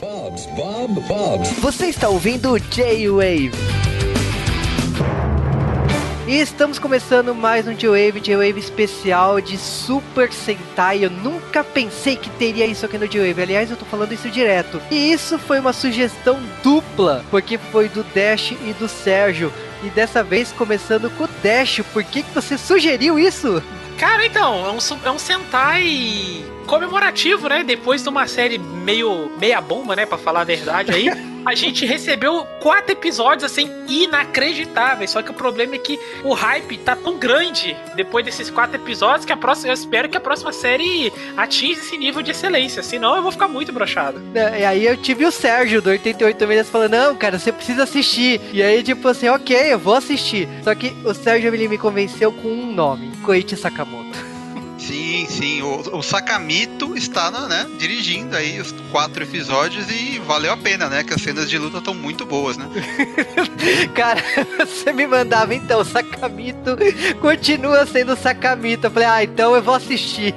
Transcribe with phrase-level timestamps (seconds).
[0.00, 1.52] Bob's, Bob, Bob's.
[1.58, 3.52] Você está ouvindo o J-Wave.
[6.26, 11.04] E estamos começando mais um J-Wave, J-Wave especial de Super Sentai.
[11.04, 13.42] Eu nunca pensei que teria isso aqui no J-Wave.
[13.42, 14.80] Aliás, eu tô falando isso direto.
[14.90, 19.52] E isso foi uma sugestão dupla, porque foi do Dash e do Sérgio.
[19.84, 21.82] E dessa vez começando com o Dash.
[21.92, 23.62] Por que, que você sugeriu isso?
[23.98, 26.42] Cara, então, é um, é um Sentai
[26.72, 27.62] comemorativo, né?
[27.62, 30.06] Depois de uma série meio meia bomba, né?
[30.06, 31.10] Pra falar a verdade aí.
[31.44, 35.10] A gente recebeu quatro episódios, assim, inacreditáveis.
[35.10, 39.24] Só que o problema é que o hype tá tão grande depois desses quatro episódios
[39.24, 42.80] que a próxima, eu espero que a próxima série atinja esse nível de excelência.
[42.80, 44.22] Senão eu vou ficar muito brochado.
[44.32, 47.82] É, E aí eu tive o Sérgio do 88 Milhas falando, não, cara, você precisa
[47.82, 48.40] assistir.
[48.52, 50.48] E aí, tipo assim, ok, eu vou assistir.
[50.62, 54.11] Só que o Sérgio ele me convenceu com um nome, Koichi Sakamoto.
[54.92, 55.62] Sim, sim.
[55.62, 61.02] O, o Sakamito está né, dirigindo aí os quatro episódios e valeu a pena, né?
[61.02, 62.68] Que as cenas de luta estão muito boas, né?
[63.96, 64.22] Cara,
[64.58, 66.76] você me mandava então, Sakamito
[67.22, 68.88] continua sendo Sakamito.
[68.88, 70.34] Eu falei, ah, então eu vou assistir.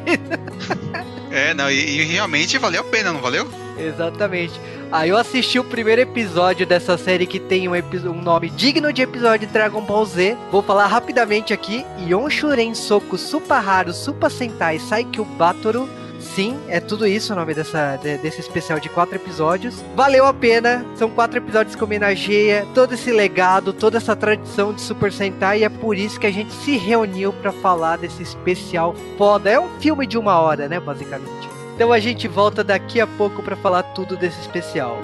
[1.29, 3.64] É, não, e, e realmente valeu a pena, não valeu?
[3.77, 4.59] Exatamente.
[4.91, 9.01] Aí eu assisti o primeiro episódio dessa série que tem um, um nome digno de
[9.01, 10.37] episódio de Dragon Ball Z.
[10.51, 11.85] Vou falar rapidamente aqui.
[12.07, 15.89] Yonshuren Soku Supaharu Super Sentai Saikyu Batoru.
[16.19, 19.83] Sim, é tudo isso o nome dessa, de- desse especial de quatro episódios.
[19.95, 20.83] Valeu a pena.
[20.95, 25.59] São quatro episódios que homenageia todo esse legado, toda essa tradição de Super Sentai.
[25.59, 29.49] E é por isso que a gente se reuniu pra falar desse especial foda.
[29.51, 31.54] É um filme de uma hora, né, basicamente.
[31.75, 34.97] Então a gente volta daqui a pouco pra falar tudo desse especial.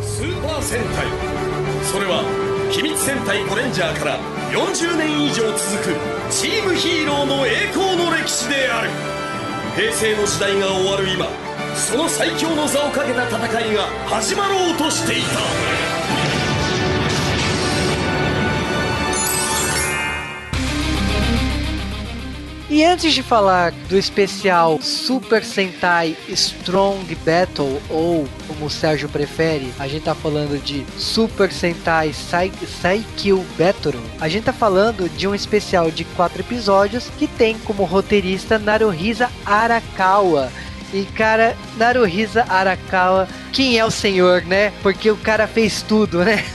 [0.00, 1.06] スーパー戦隊」
[1.84, 2.24] それは
[2.70, 4.18] 秘密戦隊ゴレンジャーから
[4.50, 5.94] 40年以上続く
[6.30, 8.90] チームヒーローの栄光の歴史である。
[9.76, 11.26] 平成の時代が終わる今
[11.74, 13.36] その最強の座をかけた戦
[13.72, 16.03] いが始まろうとしていた。
[22.74, 29.86] E antes de falar do especial Super Sentai Strong Battle, ou como o Sérgio prefere, a
[29.86, 32.50] gente tá falando de Super Sentai Sai-
[32.82, 34.02] Saikyu Battle.
[34.20, 39.30] A gente tá falando de um especial de quatro episódios que tem como roteirista Naruhisa
[39.46, 40.50] Arakawa.
[40.92, 44.72] E cara, Naruhisa Arakawa, quem é o senhor, né?
[44.82, 46.44] Porque o cara fez tudo, né?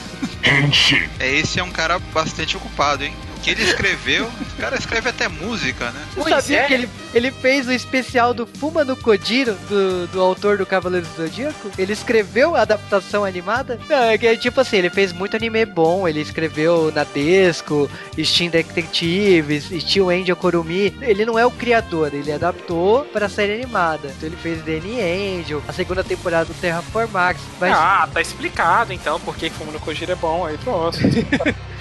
[1.20, 3.14] É, esse é um cara bastante ocupado, hein?
[3.44, 6.06] Que ele escreveu, o cara escreve até música, né?
[6.14, 6.68] Você Pois sabia é.
[6.68, 11.06] que ele, ele fez o especial do Fuma no Kojiro, do, do autor do Cavaleiro
[11.06, 11.72] do Zodíaco?
[11.78, 13.80] Ele escreveu a adaptação animada?
[13.90, 17.90] Não, é que é tipo assim, ele fez muito anime bom, ele escreveu Nadesco,
[18.24, 20.96] Steam Detectives, Steel Angel Kurumi.
[21.02, 24.08] Ele não é o criador, ele adaptou para a série animada.
[24.16, 25.00] Então ele fez Danny
[25.40, 27.40] Angel, a segunda temporada do Terraform Max.
[27.60, 30.46] Mas Ah, tá explicado então porque Fumo no Kojiro é bom.
[30.46, 30.98] Aí pronto.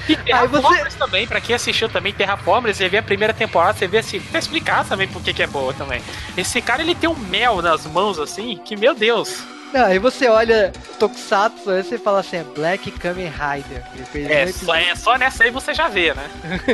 [0.09, 3.77] E Aí você- Terraformers também, pra quem assistiu também Terraformers, você vê a primeira temporada,
[3.77, 6.03] você vê assim, tá explicado também por que é boa também.
[6.37, 9.43] Esse cara, ele tem um mel nas mãos assim, que meu Deus.
[9.73, 13.83] não, aí você olha Tokusatsu, aí você fala assim, é Black Kamen Rider.
[14.31, 16.31] É só, é só nessa aí você já vê, né?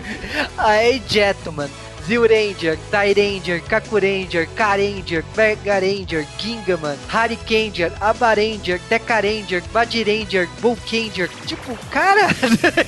[0.58, 1.70] Aí Jetman,
[2.06, 11.28] Zyuranger, Tyranger, Kakuranger, Karanger, Mega Ranger, Gingaman, Harikanger, Abaranger, Tekaranger, Badiranger, Volkanger.
[11.46, 12.28] Tipo, cara,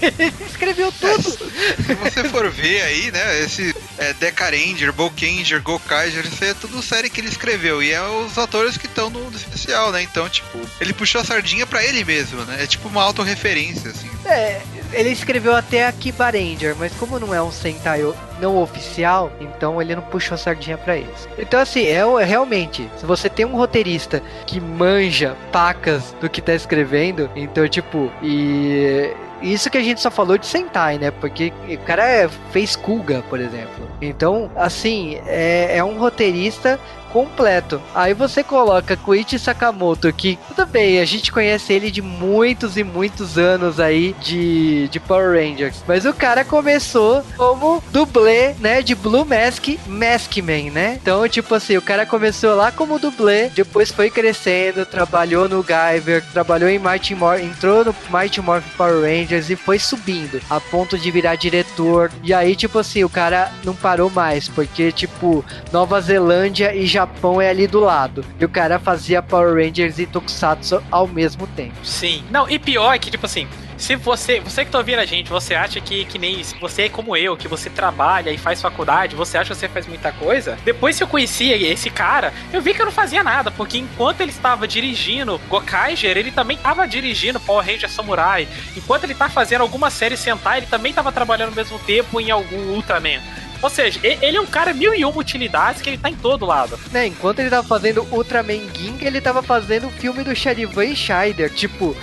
[0.00, 1.22] ele escreveu tudo.
[1.22, 6.82] Se você for ver aí, né, esse é, Decaranger, Bokanger, Gokaiger, isso aí é tudo
[6.82, 7.82] série que ele escreveu.
[7.82, 10.02] E é os atores que estão no no especial, né?
[10.02, 12.62] Então, tipo, ele puxou a sardinha pra ele mesmo, né?
[12.62, 14.05] É tipo uma autorreferência, assim.
[14.26, 14.60] É,
[14.92, 18.02] ele escreveu até a Kibaranger, mas como não é um Sentai
[18.40, 21.28] não oficial, então ele não puxou a sardinha pra eles.
[21.38, 26.42] Então assim, é, é realmente, se você tem um roteirista que manja pacas do que
[26.42, 31.10] tá escrevendo, então tipo, e isso que a gente só falou de Sentai, né?
[31.10, 33.86] Porque o cara é- fez Kuga, por exemplo.
[34.00, 36.80] Então, assim, é, é um roteirista
[37.12, 37.80] completo.
[37.94, 42.84] Aí você coloca Koichi Sakamoto, que tudo bem, a gente conhece ele de muitos e
[42.84, 48.94] muitos anos aí de, de Power Rangers, mas o cara começou como dublê, né, de
[48.94, 50.98] Blue Mask Maskman, né?
[51.00, 56.24] Então, tipo assim, o cara começou lá como dublê, depois foi crescendo, trabalhou no Guyver,
[56.32, 60.98] trabalhou em Mighty Morphin, entrou no Mighty Morphin Power Rangers e foi subindo, a ponto
[60.98, 62.10] de virar diretor.
[62.22, 67.05] E aí, tipo assim, o cara não parou mais, porque, tipo, Nova Zelândia e Japão
[67.40, 68.24] é ali do lado.
[68.38, 71.74] E o cara fazia Power Rangers e Tokusatsu ao mesmo tempo.
[71.82, 72.22] Sim.
[72.30, 75.28] Não, e pior é que, tipo assim, se você, você que tá ouvindo a gente,
[75.28, 78.60] você acha que, que nem se você é como eu, que você trabalha e faz
[78.62, 80.56] faculdade, você acha que você faz muita coisa?
[80.64, 84.22] Depois que eu conheci esse cara, eu vi que eu não fazia nada, porque enquanto
[84.22, 88.48] ele estava dirigindo Gokaiger, ele também estava dirigindo Power Ranger Samurai.
[88.74, 92.30] Enquanto ele tá fazendo alguma série Sentai, ele também estava trabalhando ao mesmo tempo em
[92.30, 93.20] algum Ultraman.
[93.62, 96.46] Ou seja, ele é um cara mil e uma utilidades que ele tá em todo
[96.46, 96.78] lado.
[96.90, 100.96] Né, enquanto ele tava fazendo Ultraman Ging, ele tava fazendo o filme do Charivan e
[100.96, 101.50] Scheider.
[101.50, 101.96] Tipo,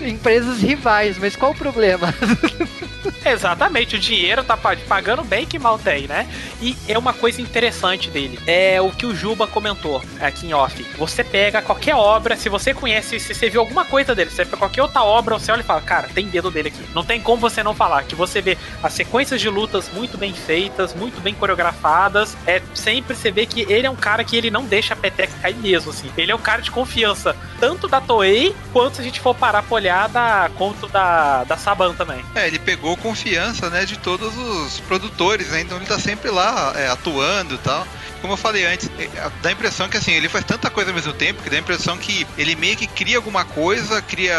[0.00, 2.14] empresas rivais, mas qual o problema?
[3.24, 6.26] Exatamente, o dinheiro tá pagando bem que mal tem, né?
[6.60, 8.38] E é uma coisa interessante dele.
[8.46, 10.84] É o que o Juba comentou aqui em off.
[10.96, 14.56] Você pega qualquer obra, se você conhece, se você viu alguma coisa dele, você pega
[14.56, 16.82] qualquer outra obra, você olha e fala, cara, tem dedo dele aqui.
[16.94, 18.04] Não tem como você não falar.
[18.04, 22.36] Que você vê as sequências de lutas muito bem feitas, muito bem coreografadas.
[22.46, 25.32] É sempre você vê que ele é um cara que ele não deixa a peteca
[25.40, 26.10] cair mesmo, assim.
[26.16, 29.62] Ele é um cara de confiança, tanto da Toei, quanto se a gente for parar
[29.62, 32.24] pra olhar da conto da, da Saban também.
[32.34, 35.60] É, ele pegou confiança, né, de todos os produtores, né?
[35.60, 37.86] Então ele tá sempre lá é, atuando e tal
[38.20, 40.94] como eu falei antes, é, dá a impressão que assim, ele faz tanta coisa ao
[40.94, 44.36] mesmo tempo que dá a impressão que ele meio que cria alguma coisa, cria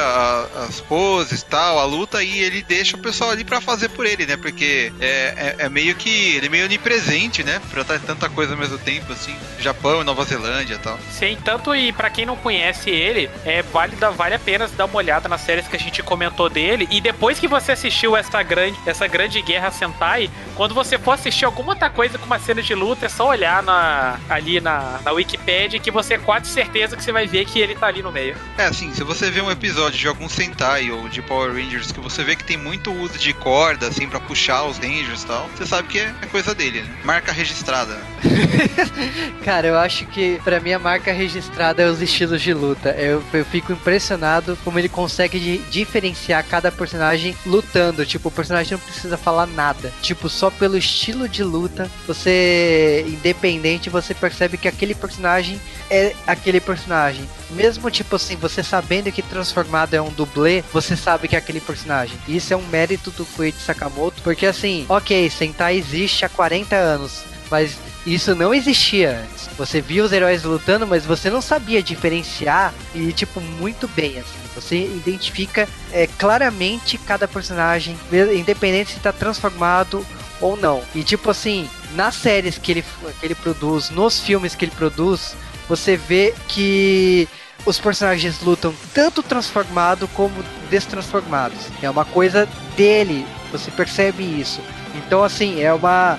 [0.68, 4.26] as poses tal, a luta e ele deixa o pessoal ali para fazer por ele,
[4.26, 4.38] né?
[4.38, 7.62] Porque é, é, é, meio que ele é meio onipresente, né?
[7.70, 11.00] Pra estar tanta coisa ao mesmo tempo, assim, Japão, Nova Zelândia e tal.
[11.12, 14.98] Sim, tanto e para quem não conhece ele, é vale, vale a pena dar uma
[14.98, 18.78] olhada nas séries que a gente comentou dele e depois que você assistiu essa grande,
[18.86, 22.74] essa grande guerra Sentai, quando você for assistir alguma outra coisa com uma cena de
[22.74, 27.04] luta, é só olhar na, ali na, na Wikipedia que você é quase certeza que
[27.04, 28.36] você vai ver que ele tá ali no meio.
[28.58, 32.00] É, assim, se você vê um episódio de algum Sentai ou de Power Rangers que
[32.00, 35.48] você vê que tem muito uso de corda, assim, para puxar os Rangers e tal,
[35.56, 36.90] você sabe que é coisa dele, né?
[37.04, 37.98] Marca registrada.
[39.44, 42.90] Cara, eu acho que para mim a marca registrada é os estilos de luta.
[42.92, 48.06] Eu, eu fico impressionado como ele consegue diferenciar cada personagem lutando.
[48.06, 49.92] Tipo, o personagem não precisa falar nada.
[50.02, 55.60] Tipo, só pelo estilo de luta, você, independente você percebe que aquele personagem
[55.90, 57.28] é aquele personagem.
[57.52, 61.60] Mesmo tipo assim, você sabendo que transformado é um dublê, você sabe que é aquele
[61.60, 62.18] personagem.
[62.28, 67.24] Isso é um mérito do Koichi Sakamoto, porque assim, ok, Sentai existe há 40 anos,
[67.50, 69.50] mas isso não existia antes.
[69.58, 74.40] Você via os heróis lutando, mas você não sabia diferenciar e tipo muito bem assim.
[74.56, 77.98] Você identifica é, claramente cada personagem,
[78.36, 80.06] independente se está transformado
[80.42, 80.82] ou não.
[80.96, 82.86] E tipo assim, nas séries que ele,
[83.20, 85.36] que ele produz, nos filmes que ele produz,
[85.68, 87.28] você vê que
[87.66, 91.60] os personagens lutam tanto transformado como destransformados.
[91.82, 94.62] É uma coisa dele, você percebe isso.
[95.06, 96.18] Então assim, é uma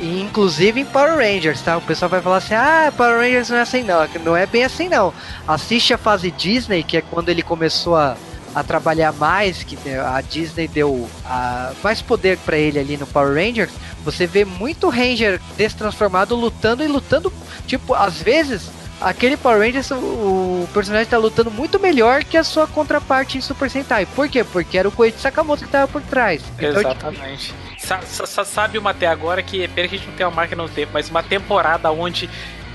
[0.00, 1.76] inclusive em Power Rangers, tá?
[1.76, 4.08] O pessoal vai falar assim: "Ah, Power Rangers não é assim não".
[4.24, 5.12] Não é bem assim não.
[5.46, 8.16] Assiste a fase Disney, que é quando ele começou a
[8.54, 13.34] a trabalhar mais, que a Disney deu a, mais poder para ele ali no Power
[13.34, 13.70] Rangers,
[14.04, 17.32] você vê muito Ranger destransformado lutando e lutando,
[17.66, 22.66] tipo, às vezes aquele Power Rangers, o, personagem tá lutando muito melhor que a sua
[22.66, 24.06] contraparte em Super Sentai.
[24.06, 24.44] Por quê?
[24.44, 26.42] Porque era o Koichi Sakamoto que tava por trás.
[26.56, 27.54] Então, tipo, Exatamente.
[27.76, 28.44] Tipo...
[28.44, 30.92] sabe uma até agora que, pena que a gente não tem uma marca no tempo,
[30.92, 32.28] mas uma temporada onde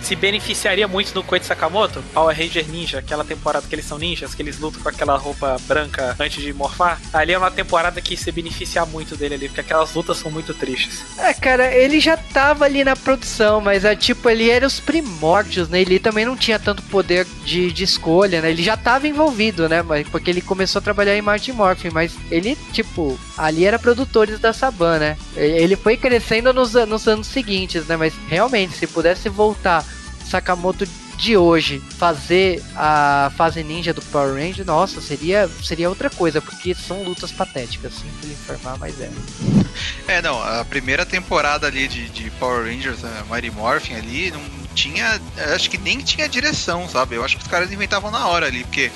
[0.03, 4.35] se beneficiaria muito do Koichi Sakamoto, Power Ranger Ninja, aquela temporada que eles são ninjas,
[4.35, 6.99] que eles lutam com aquela roupa branca antes de morfar.
[7.13, 10.53] Ali é uma temporada que se beneficia muito dele ali, porque aquelas lutas são muito
[10.53, 11.03] tristes.
[11.17, 15.69] É, cara, ele já tava ali na produção, mas é tipo, ele era os primórdios,
[15.69, 15.81] né?
[15.81, 18.51] Ele também não tinha tanto poder de, de escolha, né?
[18.51, 19.83] Ele já tava envolvido, né?
[20.11, 24.53] Porque ele começou a trabalhar em Martin Morphin, mas ele, tipo, ali era produtores da
[24.53, 25.17] Saban, né?
[25.35, 27.97] Ele foi crescendo nos, nos anos seguintes, né?
[27.97, 29.85] Mas realmente, se pudesse voltar
[30.25, 30.87] Sakamoto
[31.17, 36.73] de hoje fazer a fase ninja do Power Ranger, nossa, seria, seria outra coisa, porque
[36.73, 39.09] são lutas patéticas, lhe informar, mas é.
[40.07, 44.41] É, não, a primeira temporada ali de, de Power Rangers, a Mighty Morphin ali, não
[44.73, 45.21] tinha,
[45.53, 47.15] acho que nem tinha direção, sabe?
[47.15, 48.91] Eu acho que os caras inventavam na hora ali, porque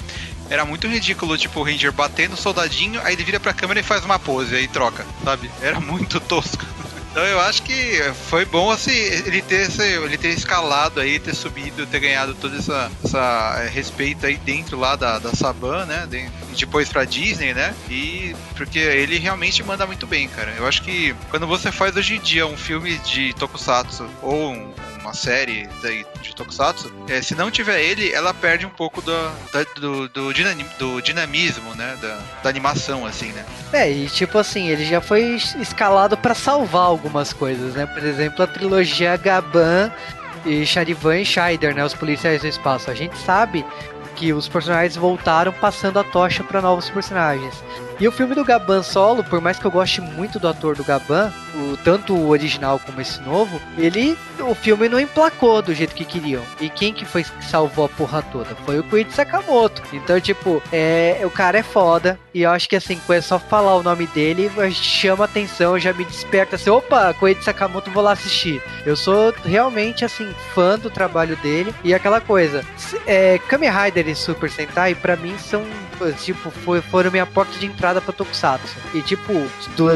[0.49, 3.83] era muito ridículo, tipo, o Ranger batendo o soldadinho, aí ele vira pra câmera e
[3.83, 5.49] faz uma pose, aí troca, sabe?
[5.61, 6.65] Era muito tosco.
[7.17, 7.99] Então eu acho que
[8.29, 12.91] foi bom assim, ele ter, ele ter escalado aí, ter subido, ter ganhado todo essa,
[13.03, 16.05] essa é, respeito aí dentro lá da, da Saban, né?
[16.07, 17.73] De, depois pra Disney, né?
[17.89, 20.53] E porque ele realmente manda muito bem, cara.
[20.57, 24.71] Eu acho que quando você faz hoje em dia um filme de Tokusatsu ou um,
[25.07, 29.31] uma série de, Tokusatsu, é, se não tiver ele, ela perde um pouco do,
[29.79, 30.33] do, do,
[30.77, 31.97] do dinamismo, né?
[32.01, 33.45] Da, da, animação, assim, né?
[33.71, 37.85] É, e tipo assim, ele já foi escalado para salvar algumas coisas, né?
[37.85, 39.91] Por exemplo, a trilogia Gaban
[40.45, 41.85] e Charivan e Scheider, né?
[41.85, 42.91] Os policiais do espaço.
[42.91, 43.65] A gente sabe
[44.15, 47.53] que os personagens voltaram passando a tocha para novos personagens.
[47.99, 50.83] E o filme do Gaban solo, por mais que eu goste muito do ator do
[50.83, 54.17] Gaban, o, tanto o original como esse novo, ele.
[54.39, 56.43] O filme não emplacou do jeito que queriam.
[56.61, 58.55] E quem que foi que salvou a porra toda?
[58.65, 59.81] Foi o Koichi Sakamoto.
[59.91, 62.19] Então, tipo, é, o cara é foda.
[62.33, 66.05] E eu acho que assim, é só falar o nome dele, chama atenção, já me
[66.05, 68.61] desperta assim, opa, Koichi Sakamoto, vou lá assistir.
[68.85, 71.73] Eu sou realmente, assim, fã do trabalho dele.
[71.83, 72.63] E aquela coisa,
[73.07, 75.65] é, Kamen Rider e Super Sentai, pra mim, são,
[76.17, 78.75] tipo, foi, foram minha porta de entrada pra Tokusatsu.
[78.93, 79.33] E, tipo,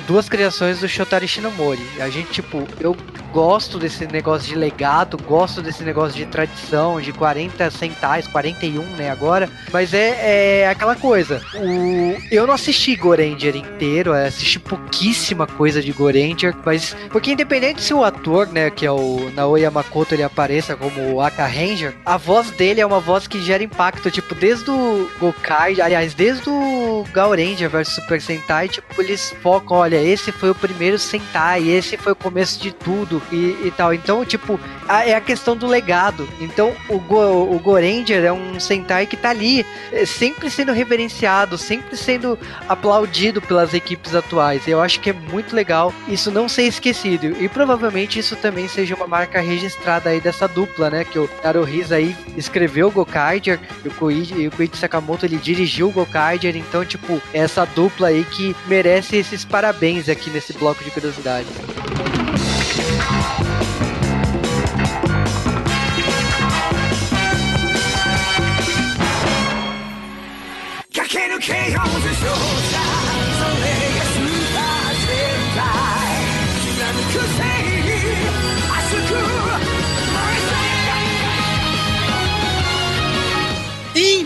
[0.07, 1.85] duas criações do Shotari Shinomori.
[1.99, 2.95] A gente, tipo, eu
[3.31, 9.09] gosto desse negócio de legado, gosto desse negócio de tradição, de 40 centais, 41, né,
[9.09, 9.49] agora.
[9.71, 11.41] Mas é, é aquela coisa.
[11.55, 17.93] O, eu não assisti Goranger inteiro, assisti pouquíssima coisa de Goranger, mas porque independente se
[17.93, 22.17] o ator, né, que é o Naoya Makoto, ele apareça como o Aka Ranger, a
[22.17, 27.05] voz dele é uma voz que gera impacto, tipo, desde o Gokai, aliás, desde o
[27.11, 32.13] Gauranger vs Super Sentai, tipo, eles focam, olha, esse foi o primeiro Sentai, esse foi
[32.13, 33.93] o começo de tudo e, e tal.
[33.93, 34.57] Então, tipo,
[34.99, 36.27] é a questão do legado.
[36.39, 41.57] Então, o, Go, o Goranger é um Sentai que tá ali, é, sempre sendo reverenciado,
[41.57, 44.67] sempre sendo aplaudido pelas equipes atuais.
[44.67, 47.27] Eu acho que é muito legal isso não ser esquecido.
[47.41, 51.03] E provavelmente isso também seja uma marca registrada aí dessa dupla, né?
[51.03, 56.55] Que o Naruhisa aí escreveu o Gokaiger e o Koichi, Sakamoto ele dirigiu o Gokaiger.
[56.55, 61.51] Então, tipo, essa dupla aí que merece esses parabéns aqui nesse bloco de curiosidades.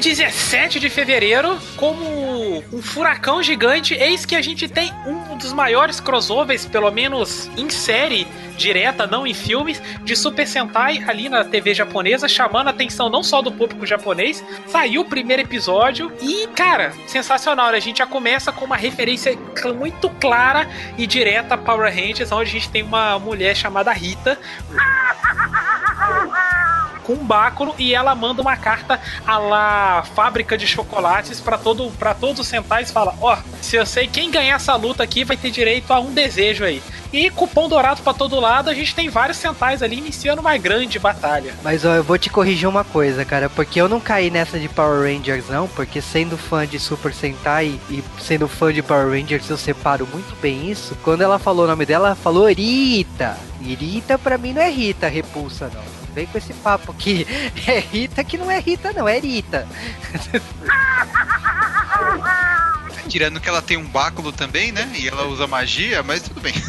[0.05, 5.99] 17 de fevereiro, como um furacão gigante, eis que a gente tem um dos maiores
[5.99, 11.73] crossovers, pelo menos em série direta, não em filmes, de Super Sentai ali na TV
[11.73, 14.45] japonesa, chamando a atenção não só do público japonês.
[14.67, 17.71] Saiu o primeiro episódio e, cara, sensacional.
[17.71, 17.77] Né?
[17.77, 19.35] A gente já começa com uma referência
[19.75, 20.69] muito clara
[20.99, 24.37] e direta a Power Rangers, onde a gente tem uma mulher chamada Rita
[27.05, 31.91] com um báculo e ela manda uma carta a lá fábrica de chocolates para todo
[31.97, 35.23] para todos os centais fala, ó, oh, se eu sei quem ganhar essa luta aqui
[35.23, 36.81] vai ter direito a um desejo aí.
[37.13, 40.99] E cupom dourado para todo lado, a gente tem vários centais ali iniciando uma grande
[40.99, 41.53] batalha.
[41.63, 44.67] Mas ó, eu vou te corrigir uma coisa, cara, porque eu não caí nessa de
[44.67, 49.49] Power Rangers não, porque sendo fã de Super Sentai e sendo fã de Power Rangers,
[49.49, 50.97] eu separo muito bem isso.
[51.03, 53.37] Quando ela falou o nome dela, ela falou Rita.
[53.61, 57.27] Rita pra mim não é Rita, repulsa não vem com esse papo que
[57.67, 59.67] é Rita que não é Rita, não, é Rita.
[63.07, 64.91] Tirando que ela tem um báculo também, né?
[64.95, 66.53] E ela usa magia, mas tudo bem.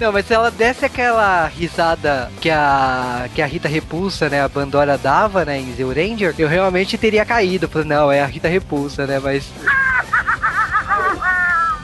[0.00, 4.48] Não, mas se ela desse aquela risada que a, que a Rita Repulsa, né, a
[4.48, 7.68] Bandora dava, né, em Zeo Ranger, eu realmente teria caído.
[7.68, 9.44] Falei, não, é a Rita Repulsa, né, mas...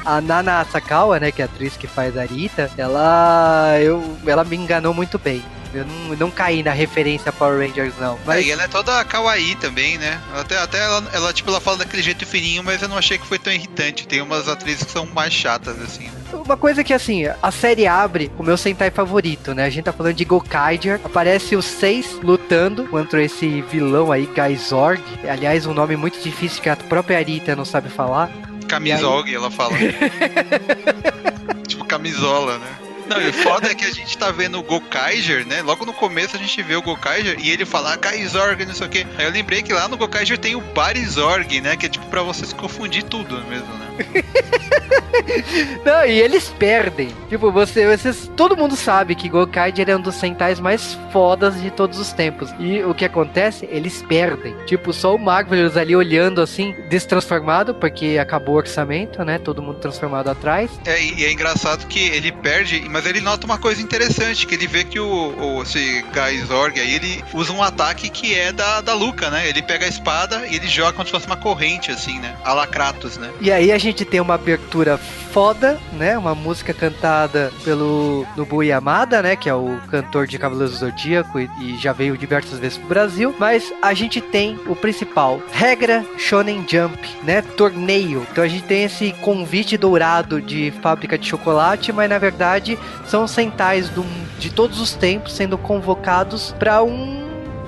[0.04, 4.44] A Nana Asakawa, né, que é a atriz que faz a Rita, ela, eu, ela
[4.44, 5.42] me enganou muito bem.
[5.75, 8.16] Eu não, não caí na referência Power Rangers, não.
[8.25, 8.44] Mas...
[8.44, 10.20] É, e ela é toda kawaii também, né?
[10.37, 13.26] Até, até ela, ela, tipo, ela fala daquele jeito fininho, mas eu não achei que
[13.26, 14.06] foi tão irritante.
[14.06, 16.08] Tem umas atrizes que são mais chatas, assim.
[16.32, 19.64] Uma coisa que, assim, a série abre o meu Sentai favorito, né?
[19.64, 21.00] A gente tá falando de Gokaiger.
[21.02, 25.02] Aparece os seis lutando contra esse vilão aí, Gaizorg.
[25.28, 28.30] Aliás, um nome muito difícil que a própria Arita não sabe falar.
[28.68, 29.75] Camisola, ela fala.
[31.66, 32.83] tipo camisola, né?
[33.06, 35.62] Não, e o foda é que a gente tá vendo o Gokaiger, né?
[35.62, 38.90] Logo no começo a gente vê o Gokaiger e ele fala Kaizorg, não sei o
[38.90, 39.06] quê.
[39.18, 41.76] Aí eu lembrei que lá no Gokaiger tem o Barizorg, né?
[41.76, 43.84] Que é tipo pra você se confundir tudo mesmo, né?
[45.84, 47.08] Não, e eles perdem.
[47.28, 51.70] Tipo, você, vocês, todo mundo sabe que Gokaiger é um dos centais mais fodas de
[51.70, 52.54] todos os tempos.
[52.58, 53.68] E o que acontece?
[53.70, 54.54] Eles perdem.
[54.66, 59.38] Tipo, só o Marvelous ali olhando assim, destransformado, porque acabou o orçamento, né?
[59.38, 60.70] Todo mundo transformado atrás.
[60.84, 64.68] É, e é engraçado que ele perde, mas ele nota uma coisa interessante, que ele
[64.68, 68.94] vê que o, o esse Gaizorg aí, ele usa um ataque que é da, da
[68.94, 69.48] Luca, né?
[69.48, 72.36] Ele pega a espada e ele joga como se fosse uma corrente, assim, né?
[72.44, 73.32] A Lacratos, né?
[73.40, 76.16] E aí a gente tem uma abertura foda, né?
[76.16, 79.34] Uma música cantada pelo Nobu Yamada, né?
[79.34, 82.86] Que é o cantor de Cavaleiros do Zodíaco e, e, já veio diversas vezes pro
[82.86, 83.34] Brasil.
[83.36, 87.42] Mas a gente tem o principal, regra Shonen Jump, né?
[87.42, 88.24] Torneio.
[88.30, 93.26] Então a gente tem esse convite dourado de fábrica de chocolate, mas na verdade são
[93.26, 94.04] Sentais do,
[94.38, 97.23] de todos os tempos sendo convocados para um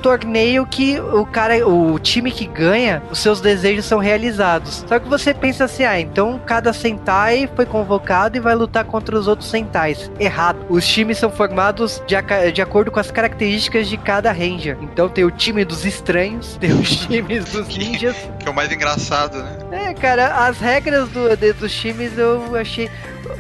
[0.07, 4.85] torneio que o cara, o time que ganha, os seus desejos são realizados.
[4.87, 9.19] Só que você pensa assim, ah, então cada Sentai foi convocado e vai lutar contra
[9.19, 10.09] os outros Sentais.
[10.21, 10.65] Errado.
[10.69, 12.15] Os times são formados de,
[12.53, 14.79] de acordo com as características de cada Ranger.
[14.81, 18.15] Então tem o time dos estranhos, tem os times dos ninjas.
[18.39, 19.89] Que é o mais engraçado, né?
[19.89, 22.89] É, cara, as regras do, de, dos times eu achei.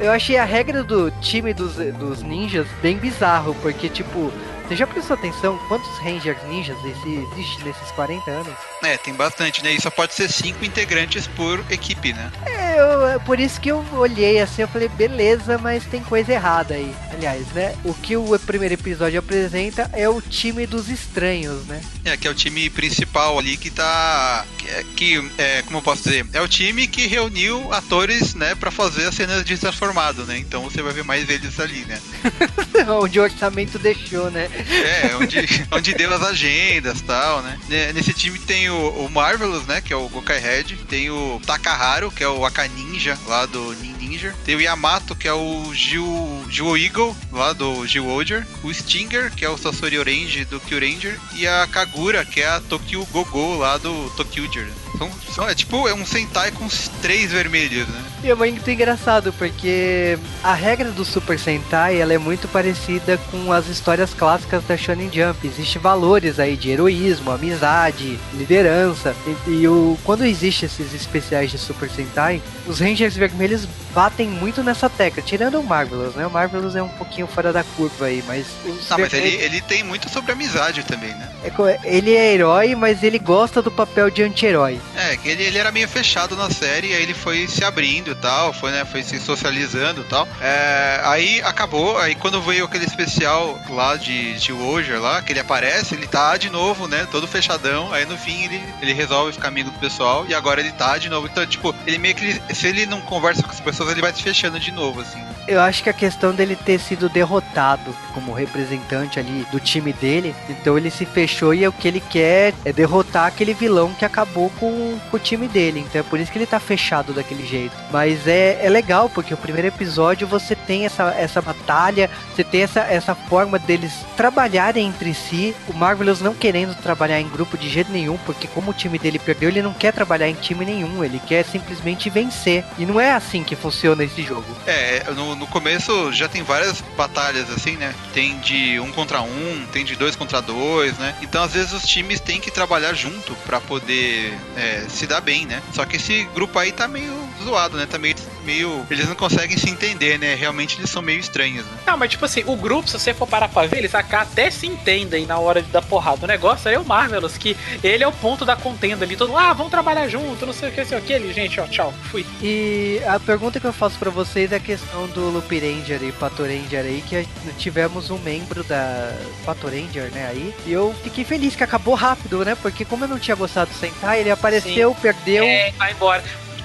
[0.00, 4.32] Eu achei a regra do time dos, dos ninjas bem bizarro, porque, tipo,
[4.66, 8.54] você já prestou atenção quantos Rangers Ninjas existe nesses 40 anos?
[8.82, 9.72] É, tem bastante, né?
[9.72, 12.32] E só pode ser cinco integrantes por equipe, né?
[12.46, 16.32] É, eu, é por isso que eu olhei assim, eu falei, beleza, mas tem coisa
[16.32, 16.92] errada aí.
[17.12, 17.76] Aliás, né?
[17.84, 21.80] O que o primeiro episódio apresenta é o time dos estranhos, né?
[22.04, 24.44] É, que é o time principal ali que tá.
[24.58, 26.26] Que, é, que é, como eu posso dizer?
[26.32, 30.38] É o time que reuniu atores, né, pra fazer as cenas de transformado, né?
[30.38, 32.00] Então você vai ver mais eles ali, né?
[33.00, 34.48] Onde o orçamento deixou, né?
[34.56, 35.38] É, onde,
[35.70, 37.58] onde deu as agendas tal, né?
[37.94, 39.80] Nesse time tem o, o, Marvelous, né?
[39.80, 40.76] Que é o Gokai Red.
[40.88, 43.95] Tem o Takaharu, que é o Akaninja, lá do Ninja.
[44.44, 48.46] Tem o Yamato, que é o Gil, Eagle, lá do Gil Oger.
[48.62, 51.18] O Stinger, que é o Sasori Orange, do Kyuranger.
[51.34, 54.68] E a Kagura, que é a Tokyo Gogo, lá do Tokyuger.
[54.98, 56.66] São, são, é tipo é um Sentai com
[57.02, 58.04] três vermelhos, né?
[58.24, 63.52] E é muito engraçado, porque a regra do Super Sentai ela é muito parecida com
[63.52, 65.46] as histórias clássicas da Shonen Jump.
[65.46, 69.14] Existem valores aí de heroísmo, amizade, liderança.
[69.46, 74.62] E, e o, quando existem esses especiais de Super Sentai, os Rangers vermelhos batem muito
[74.62, 76.26] nessa tecla, tirando o Marvelous, né?
[76.26, 78.46] O Marvelous é um pouquinho fora da curva aí, mas.
[78.90, 81.26] Não, mas ele, ele tem muito sobre amizade também, né?
[81.42, 84.78] É, ele é herói, mas ele gosta do papel de anti-herói.
[84.94, 88.14] É, que ele, ele era meio fechado na série, aí ele foi se abrindo e
[88.16, 90.28] tal, foi, né, foi se socializando e tal.
[90.42, 95.40] É, aí acabou, aí quando veio aquele especial lá de, de Wojer lá, que ele
[95.40, 99.48] aparece, ele tá de novo, né, todo fechadão, aí no fim ele, ele resolve ficar
[99.48, 101.26] amigo do pessoal, e agora ele tá de novo.
[101.26, 104.22] Então, tipo, ele meio que, se ele não conversa com as pessoas, ele vai se
[104.22, 105.22] fechando de novo, assim.
[105.46, 110.34] Eu acho que a questão dele ter sido derrotado como representante ali do time dele,
[110.48, 114.04] então ele se fechou e é o que ele quer é derrotar aquele vilão que
[114.04, 115.84] acabou com, com o time dele.
[115.86, 117.76] Então é por isso que ele tá fechado daquele jeito.
[117.92, 122.62] Mas é, é legal, porque o primeiro episódio você tem essa, essa batalha, você tem
[122.62, 125.54] essa, essa forma deles trabalharem entre si.
[125.68, 129.18] O Marvelous não querendo trabalhar em grupo de jeito nenhum, porque como o time dele
[129.18, 132.64] perdeu, ele não quer trabalhar em time nenhum, ele quer simplesmente vencer.
[132.78, 134.44] E não é assim que funciona esse jogo.
[134.66, 137.94] É, no, no começo já tem várias batalhas assim, né?
[138.12, 141.16] Tem de um contra um, tem de dois contra dois, né?
[141.22, 145.46] Então às vezes os times têm que trabalhar junto para poder é, se dar bem,
[145.46, 145.62] né?
[145.72, 147.86] Só que esse grupo aí tá meio zoado, né?
[147.86, 148.86] Tá meio, meio.
[148.90, 150.34] Eles não conseguem se entender, né?
[150.34, 151.72] Realmente eles são meio estranhos, né?
[151.86, 154.66] Não, mas tipo assim, o grupo, se você for parar pra ver, eles até se
[154.66, 156.24] entendem na hora de dar porrada.
[156.24, 159.16] O negócio é o Marvelous, que ele é o ponto da contenda ali.
[159.16, 161.12] Todo ah, vamos trabalhar junto, não sei o que, sei o que.
[161.12, 162.26] Ele, gente, ó, tchau, fui.
[162.42, 166.12] E a pergunta que eu faço para vocês é a questão do Loop Ranger e
[166.12, 167.26] Pato Ranger aí, que
[167.58, 169.12] tivemos um membro da
[169.44, 170.54] Pato Ranger, né, aí.
[170.66, 172.54] E eu fiquei feliz que acabou rápido, né?
[172.54, 175.00] Porque como eu não tinha gostado do Sentai, ele apareceu, Sim.
[175.00, 175.44] perdeu.
[175.44, 176.22] É, vai embora.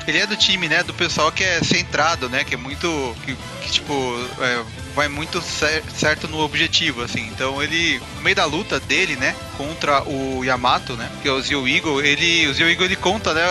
[0.07, 0.83] Ele é do time, né?
[0.83, 2.43] Do pessoal que é centrado, né?
[2.43, 3.15] Que é muito.
[3.25, 3.93] Que, que tipo.
[4.39, 4.63] É,
[4.95, 7.27] vai muito cer certo no objetivo, assim.
[7.27, 8.01] Então ele.
[8.15, 9.35] No meio da luta dele, né?
[9.57, 11.09] Contra o Yamato, né?
[11.21, 12.47] Que é o Zio Eagle, ele.
[12.47, 13.43] O Zio Eagle ele conta, né?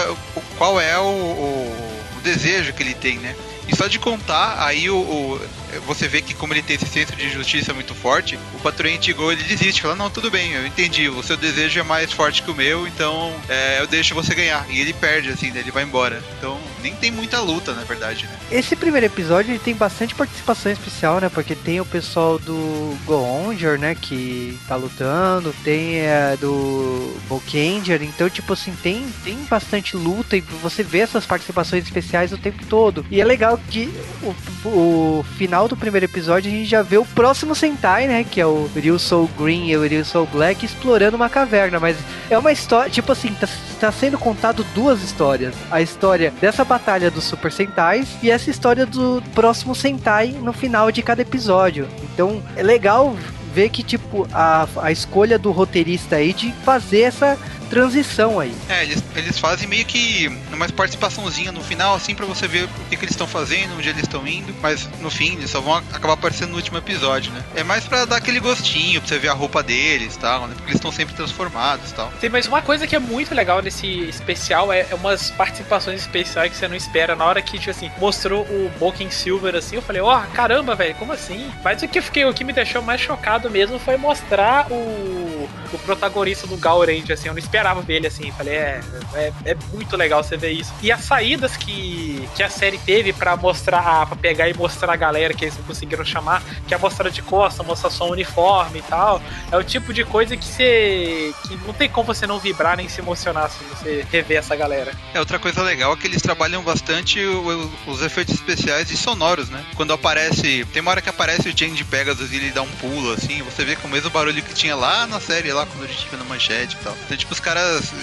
[0.58, 3.34] Qual é o, o, o desejo que ele tem, né?
[3.68, 5.40] E só de contar, aí o, o,
[5.86, 9.30] você vê que como ele tem esse senso de justiça muito forte, o patrulha Antigo
[9.30, 12.50] ele desiste, fala, não, tudo bem, eu entendi, o seu desejo é mais forte que
[12.50, 14.66] o meu, então é, eu deixo você ganhar.
[14.70, 16.22] E ele perde, assim, né, ele vai embora.
[16.38, 18.32] Então nem tem muita luta, na verdade, né?
[18.50, 21.28] Esse primeiro episódio ele tem bastante participação especial, né?
[21.28, 23.94] Porque tem o pessoal do Goonger, né?
[23.94, 30.40] Que tá lutando, tem é, do Volkanger, então, tipo assim, tem, tem bastante luta e
[30.40, 33.04] você vê essas participações especiais o tempo todo.
[33.10, 37.04] E é legal que o, o final do primeiro episódio a gente já vê o
[37.04, 38.24] próximo Sentai, né?
[38.24, 41.80] Que é o Ryu Soul Green e o Ryu Soul Black explorando uma caverna.
[41.80, 41.96] Mas
[42.28, 43.48] é uma história, tipo assim, tá,
[43.80, 45.54] tá sendo contado duas histórias.
[45.70, 50.90] A história dessa batalha dos Super Sentais e essa história do próximo Sentai no final
[50.90, 51.88] de cada episódio.
[52.02, 53.16] Então é legal
[53.52, 57.36] ver que, tipo, a, a escolha do roteirista aí de fazer essa
[57.70, 58.54] transição aí.
[58.68, 62.68] É, eles, eles fazem meio que uma participaçãozinha no final, assim, pra você ver o
[62.88, 65.76] que, que eles estão fazendo, onde eles estão indo, mas no fim eles só vão
[65.76, 67.42] acabar aparecendo no último episódio, né?
[67.54, 70.54] É mais pra dar aquele gostinho, pra você ver a roupa deles e tal, né?
[70.54, 72.12] Porque eles estão sempre transformados e tal.
[72.20, 76.50] Sim, mas uma coisa que é muito legal nesse especial é, é umas participações especiais
[76.50, 77.14] que você não espera.
[77.14, 80.74] Na hora que, tipo assim, mostrou o Boken Silver assim, eu falei, ó, oh, caramba,
[80.74, 81.50] velho, como assim?
[81.62, 85.78] Mas o que, fiquei, o que me deixou mais chocado mesmo foi mostrar o, o
[85.84, 88.30] protagonista do Gaurange, assim, eu não esperava ver ele assim.
[88.32, 88.80] Falei, é,
[89.14, 90.72] é, é, muito legal você ver isso.
[90.82, 94.96] E as saídas que, que a série teve para mostrar, pra pegar e mostrar a
[94.96, 98.78] galera que eles não conseguiram chamar, que é mostrar de costa, mostrar só o uniforme
[98.80, 101.32] e tal, é o tipo de coisa que você.
[101.46, 104.92] que não tem como você não vibrar nem se emocionar assim, você rever essa galera.
[105.14, 109.48] É, outra coisa legal é que eles trabalham bastante o, os efeitos especiais e sonoros,
[109.48, 109.64] né?
[109.76, 110.64] Quando aparece.
[110.72, 113.42] Tem uma hora que aparece o Jane de Pegasus e ele dá um pulo, assim,
[113.42, 116.08] você vê com o mesmo barulho que tinha lá na série, lá quando a gente
[116.08, 116.96] viu na manchete e tal.
[117.04, 117.49] Então, tipo, os caras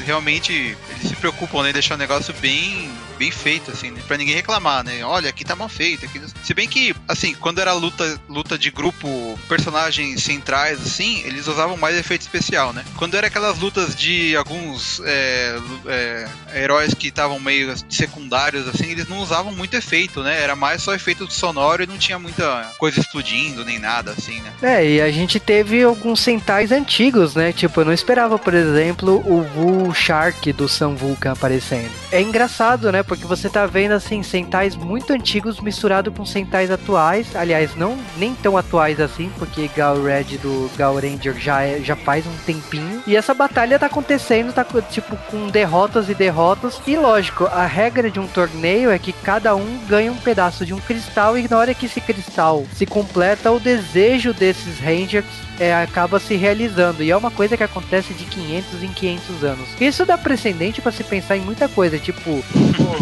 [0.05, 1.69] realmente eles se preocupam, né?
[1.69, 4.01] Em deixar o negócio bem, bem feito, assim, né?
[4.07, 5.03] Pra ninguém reclamar, né?
[5.03, 6.05] Olha, aqui tá mal feito.
[6.05, 6.21] Aqui...
[6.43, 11.77] Se bem que, assim, quando era luta, luta de grupo, personagens centrais, assim, eles usavam
[11.77, 12.83] mais efeito especial, né?
[12.95, 16.27] Quando era aquelas lutas de alguns é, é,
[16.63, 20.41] heróis que estavam meio secundários, assim, eles não usavam muito efeito, né?
[20.41, 24.53] Era mais só efeito sonoro e não tinha muita coisa explodindo, nem nada, assim, né?
[24.61, 27.51] É, e a gente teve alguns centais antigos, né?
[27.51, 31.91] Tipo, eu não esperava, por exemplo, o Wu Shark do Sam Vulcan aparecendo.
[32.11, 33.03] É engraçado, né?
[33.07, 37.35] Porque você tá vendo, assim, centais muito antigos misturado com centais atuais.
[37.35, 41.95] Aliás, não nem tão atuais assim, porque Gal Red do Gal Ranger já, é, já
[41.95, 43.01] faz um tempinho.
[43.07, 46.81] E essa batalha tá acontecendo, tá tipo, com derrotas e derrotas.
[46.85, 50.73] E lógico, a regra de um torneio é que cada um ganha um pedaço de
[50.73, 55.25] um cristal e na hora que esse cristal se completa, o desejo desses Rangers
[55.59, 57.03] é, acaba se realizando.
[57.03, 59.69] E é uma coisa que acontece de 500 em 500 anos.
[59.79, 62.43] Isso dá precedente para se pensar em muita coisa, tipo.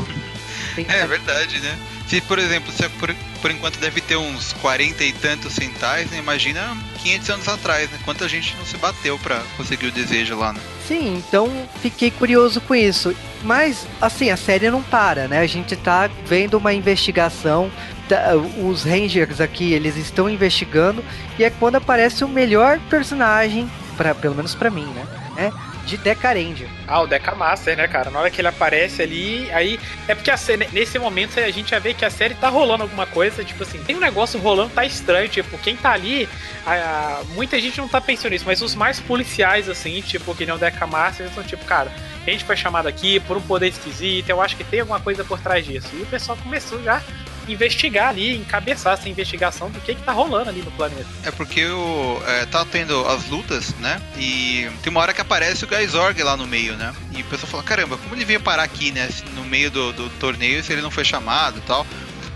[0.77, 1.77] é verdade, né?
[2.07, 6.17] Se, por exemplo, se por, por enquanto deve ter uns 40 e tantos centais, né?
[6.17, 7.99] Imagina 500 anos atrás, né?
[8.05, 10.59] Quanta gente não se bateu para conseguir o desejo lá, né?
[10.87, 11.49] Sim, então
[11.81, 13.15] fiquei curioso com isso.
[13.43, 15.39] Mas, assim, a série não para, né?
[15.39, 17.71] A gente tá vendo uma investigação.
[18.07, 21.03] Tá, os Rangers aqui, eles estão investigando.
[21.39, 25.05] E é quando aparece o melhor personagem, pra, pelo menos para mim, né?
[25.37, 25.51] É,
[25.85, 26.67] de Deca Ranger.
[26.87, 28.09] Ah, o Deca Master, né, cara?
[28.09, 29.79] Na hora que ele aparece ali, aí.
[30.07, 33.05] É porque série, nesse momento a gente já vê que a série tá rolando alguma
[33.05, 36.27] coisa, tipo assim, tem um negócio rolando, tá estranho, tipo, quem tá ali,
[36.65, 40.45] a, a, muita gente não tá pensando nisso, mas os mais policiais, assim, tipo, que
[40.45, 41.91] nem o Deca Master, estão tipo, cara,
[42.25, 45.23] a gente foi chamado aqui por um poder esquisito, eu acho que tem alguma coisa
[45.23, 45.89] por trás disso.
[45.93, 47.01] E o pessoal começou já
[47.47, 51.05] investigar ali, encabeçar essa investigação do que que tá rolando ali no planeta.
[51.23, 54.01] É porque o, é, tá tendo as lutas, né?
[54.17, 56.93] E tem uma hora que aparece o Gaisorg lá no meio, né?
[57.11, 59.09] E o pessoal fala, caramba, como ele veio parar aqui, né?
[59.35, 61.85] No meio do, do torneio, se ele não foi chamado e tal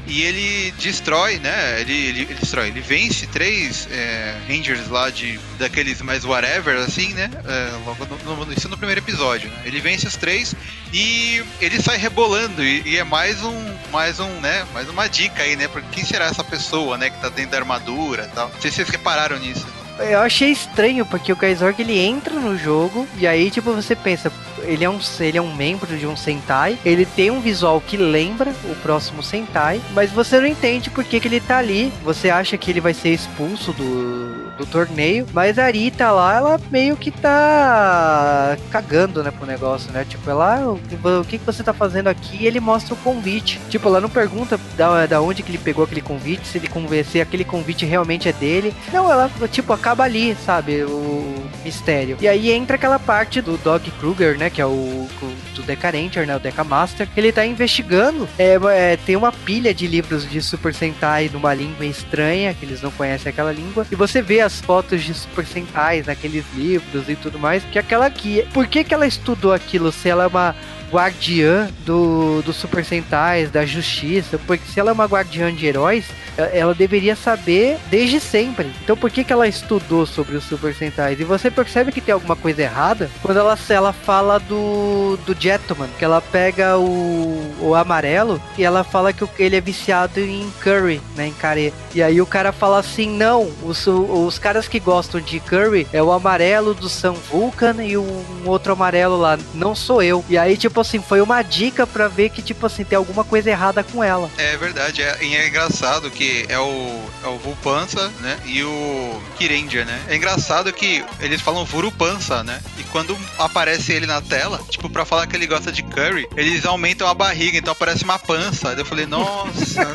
[0.09, 1.79] e ele destrói, né?
[1.81, 7.13] Ele, ele, ele destrói, ele vence três é, Rangers lá de daqueles mais whatever, assim,
[7.13, 7.29] né?
[7.45, 9.61] É, logo no, no, isso no primeiro episódio, né?
[9.65, 10.55] Ele vence os três
[10.91, 14.65] e ele sai rebolando e, e, é mais um, mais um, né?
[14.73, 15.67] Mais uma dica aí, né?
[15.67, 17.11] Porque quem será essa pessoa, né?
[17.11, 18.49] Que tá dentro da armadura, e tal.
[18.49, 19.67] Não sei se vocês repararam nisso.
[19.99, 24.31] Eu achei estranho, porque o Kaizorg ele entra no jogo e aí, tipo, você pensa,
[24.63, 27.97] ele é um, ele é um membro de um Sentai, ele tem um visual que
[27.97, 31.91] lembra o próximo Sentai, mas você não entende por que, que ele tá ali.
[32.03, 36.61] Você acha que ele vai ser expulso do, do torneio, mas a Arita lá, ela
[36.69, 40.05] meio que tá cagando, né, pro negócio, né?
[40.07, 40.79] Tipo, ela, o,
[41.21, 42.43] o que, que você tá fazendo aqui?
[42.43, 43.59] E ele mostra o convite.
[43.69, 47.21] Tipo, ela não pergunta da, da onde que ele pegou aquele convite, se ele convencer
[47.21, 48.75] aquele convite realmente é dele.
[48.91, 50.83] Não, ela, tipo, acaba ali, sabe?
[50.83, 52.17] O mistério.
[52.19, 54.49] E aí entra aquela parte do Dog Kruger, né?
[54.49, 55.09] Que é o, o
[55.55, 56.35] do Deca né?
[56.35, 57.07] O Deca Master.
[57.15, 58.27] Ele tá investigando.
[58.37, 62.81] É, é, tem uma pilha de livros de Super Sentai numa língua estranha, que eles
[62.81, 63.85] não conhecem aquela língua.
[63.91, 67.63] E você vê as fotos de Super Sentais naqueles livros e tudo mais.
[67.65, 68.45] Que aquela aqui.
[68.51, 70.55] Por que, que ela estudou aquilo se ela é uma
[70.91, 76.05] guardiã do, do Super Sentais, da justiça, porque se ela é uma guardiã de heróis,
[76.53, 78.71] ela deveria saber desde sempre.
[78.83, 81.19] Então por que, que ela estudou sobre os Super Sentais?
[81.19, 85.89] E você percebe que tem alguma coisa errada quando ela, ela fala do, do Jetman,
[85.97, 91.01] que ela pega o, o amarelo e ela fala que ele é viciado em curry,
[91.15, 91.73] né, em carê.
[91.93, 96.01] E aí o cara fala assim, não, os, os caras que gostam de curry é
[96.01, 100.23] o amarelo do Sam Vulcan e um outro amarelo lá, não sou eu.
[100.29, 103.23] E aí tipo tipo assim, foi uma dica pra ver que, tipo assim, tem alguma
[103.23, 104.29] coisa errada com ela.
[104.37, 108.39] É verdade, é, e é engraçado que é o, é o Vulpança, né?
[108.45, 110.01] E o Kirendia, né?
[110.07, 112.61] É engraçado que eles falam Vurupança, né?
[112.77, 116.65] E quando aparece ele na tela, tipo, pra falar que ele gosta de curry, eles
[116.65, 118.69] aumentam a barriga, então aparece uma pança.
[118.69, 119.87] Daí eu falei, nossa.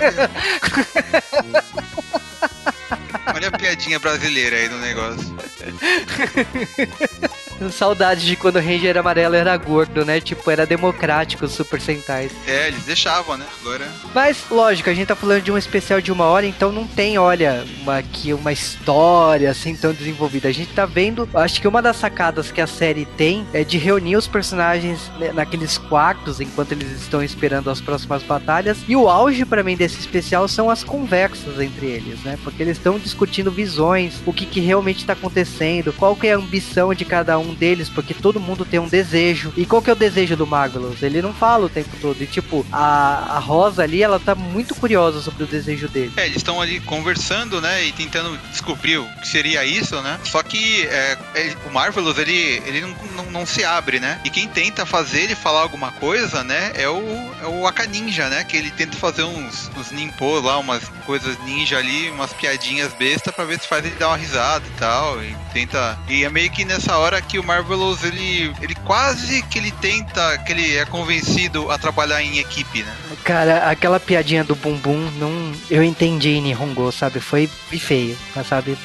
[3.34, 5.34] Olha a piadinha brasileira aí no negócio.
[7.70, 10.20] Saudades de quando o Ranger amarelo era gordo, né?
[10.20, 12.32] Tipo, era democrático os Super Sentais.
[12.46, 13.46] É, eles deixavam, né?
[13.60, 13.90] Agora.
[14.14, 17.18] Mas, lógico, a gente tá falando de um especial de uma hora, então não tem,
[17.18, 20.48] olha, uma, aqui uma história assim tão desenvolvida.
[20.48, 23.78] A gente tá vendo, acho que uma das sacadas que a série tem é de
[23.78, 28.78] reunir os personagens né, naqueles quartos enquanto eles estão esperando as próximas batalhas.
[28.88, 32.38] E o auge para mim desse especial são as conversas entre eles, né?
[32.42, 36.36] Porque eles estão discutindo visões, o que, que realmente tá acontecendo, qual que é a
[36.36, 39.52] ambição de cada um deles, porque todo mundo tem um desejo.
[39.56, 41.02] E qual que é o desejo do Marvelous?
[41.02, 42.22] Ele não fala o tempo todo.
[42.22, 46.12] E tipo, a, a Rosa ali, ela tá muito curiosa sobre o desejo dele.
[46.16, 47.84] É, eles estão ali conversando, né?
[47.84, 50.18] E tentando descobrir o que seria isso, né?
[50.24, 51.18] Só que é,
[51.66, 54.20] o Marvelous, ele, ele não, não, não, se abre, né?
[54.24, 56.72] E quem tenta fazer ele falar alguma coisa, né?
[56.74, 57.02] É o,
[57.42, 58.44] é o Akaninja, né?
[58.44, 63.32] Que ele tenta fazer uns, uns nimpô lá, umas coisas ninja ali, umas piadinhas besta
[63.32, 65.22] pra ver se faz ele dar uma risada e tal.
[65.22, 65.98] E tenta.
[66.08, 70.38] E é meio que nessa hora que o Marvelous ele, ele quase que ele tenta,
[70.38, 72.94] que ele é convencido a trabalhar em equipe, né?
[73.24, 77.20] Cara, aquela piadinha do bumbum, não, eu entendi em Nihongo, sabe?
[77.20, 78.16] Foi feio,
[78.48, 78.76] sabe?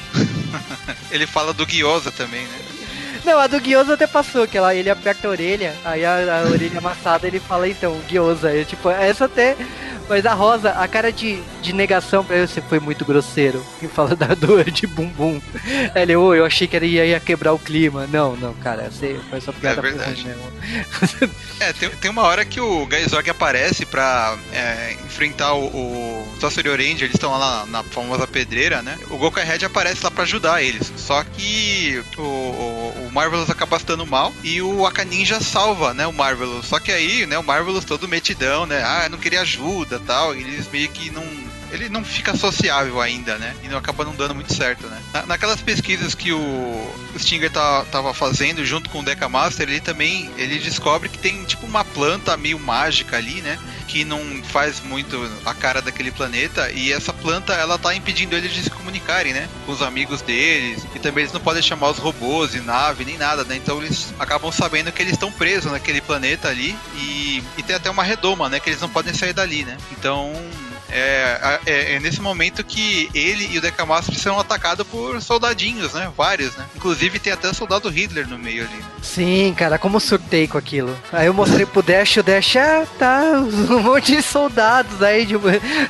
[1.10, 2.58] ele fala do Gyoza também, né?
[3.24, 6.50] Não, a do Gyoza até passou, que ela, ele aperta a orelha, aí a, a
[6.50, 8.50] orelha amassada ele fala então, Gyoza.
[8.50, 9.56] Eu, tipo, essa até
[10.10, 13.64] mas a Rosa, a cara de, de negação pra ele, você foi muito grosseiro.
[13.78, 15.40] Que fala da dor de bumbum.
[15.94, 18.08] Ele, oh, eu achei que ele ia, ia quebrar o clima.
[18.08, 20.26] Não, não, cara, você foi só piada é verdade.
[20.26, 20.42] mesmo.
[21.60, 26.68] é, tem, tem uma hora que o Gaizog aparece pra é, enfrentar o, o Sorcery
[26.68, 28.98] Orange, eles estão lá na, na, famosa pedreira, né?
[29.10, 30.92] O Goku Red aparece lá pra ajudar eles.
[30.96, 36.12] Só que o, o, o Marvelous acaba estando mal e o Akaninja salva, né, o
[36.12, 36.66] Marvelous.
[36.66, 38.82] Só que aí, né, o Marvelous todo metidão, né?
[38.82, 43.54] Ah, não queria ajuda, tal, eles meio que não ele não fica sociável ainda, né?
[43.62, 45.00] E não acaba não dando muito certo, né?
[45.12, 49.80] Na, naquelas pesquisas que o Stinger tá, tava fazendo junto com o Deca Master, ele
[49.80, 53.58] também ele descobre que tem tipo uma planta meio mágica ali, né?
[53.86, 58.52] Que não faz muito a cara daquele planeta e essa planta ela tá impedindo eles
[58.52, 59.48] de se comunicarem, né?
[59.66, 63.18] Com os amigos deles e também eles não podem chamar os robôs e nave nem
[63.18, 63.56] nada, né?
[63.56, 67.90] Então eles acabam sabendo que eles estão presos naquele planeta ali e, e tem até
[67.90, 68.60] uma redoma, né?
[68.60, 69.76] Que eles não podem sair dali, né?
[69.92, 70.32] Então
[70.92, 76.10] é, é, é, nesse momento que ele e o Decamaster são atacados por soldadinhos, né?
[76.16, 76.66] Vários, né?
[76.76, 78.76] Inclusive tem até soldado Hitler no meio ali.
[78.76, 78.84] Né?
[79.02, 80.96] Sim, cara, como surtei com aquilo.
[81.12, 83.22] Aí eu mostrei pro Dash, o Dash, ah, tá,
[83.70, 85.34] um monte de soldados aí de,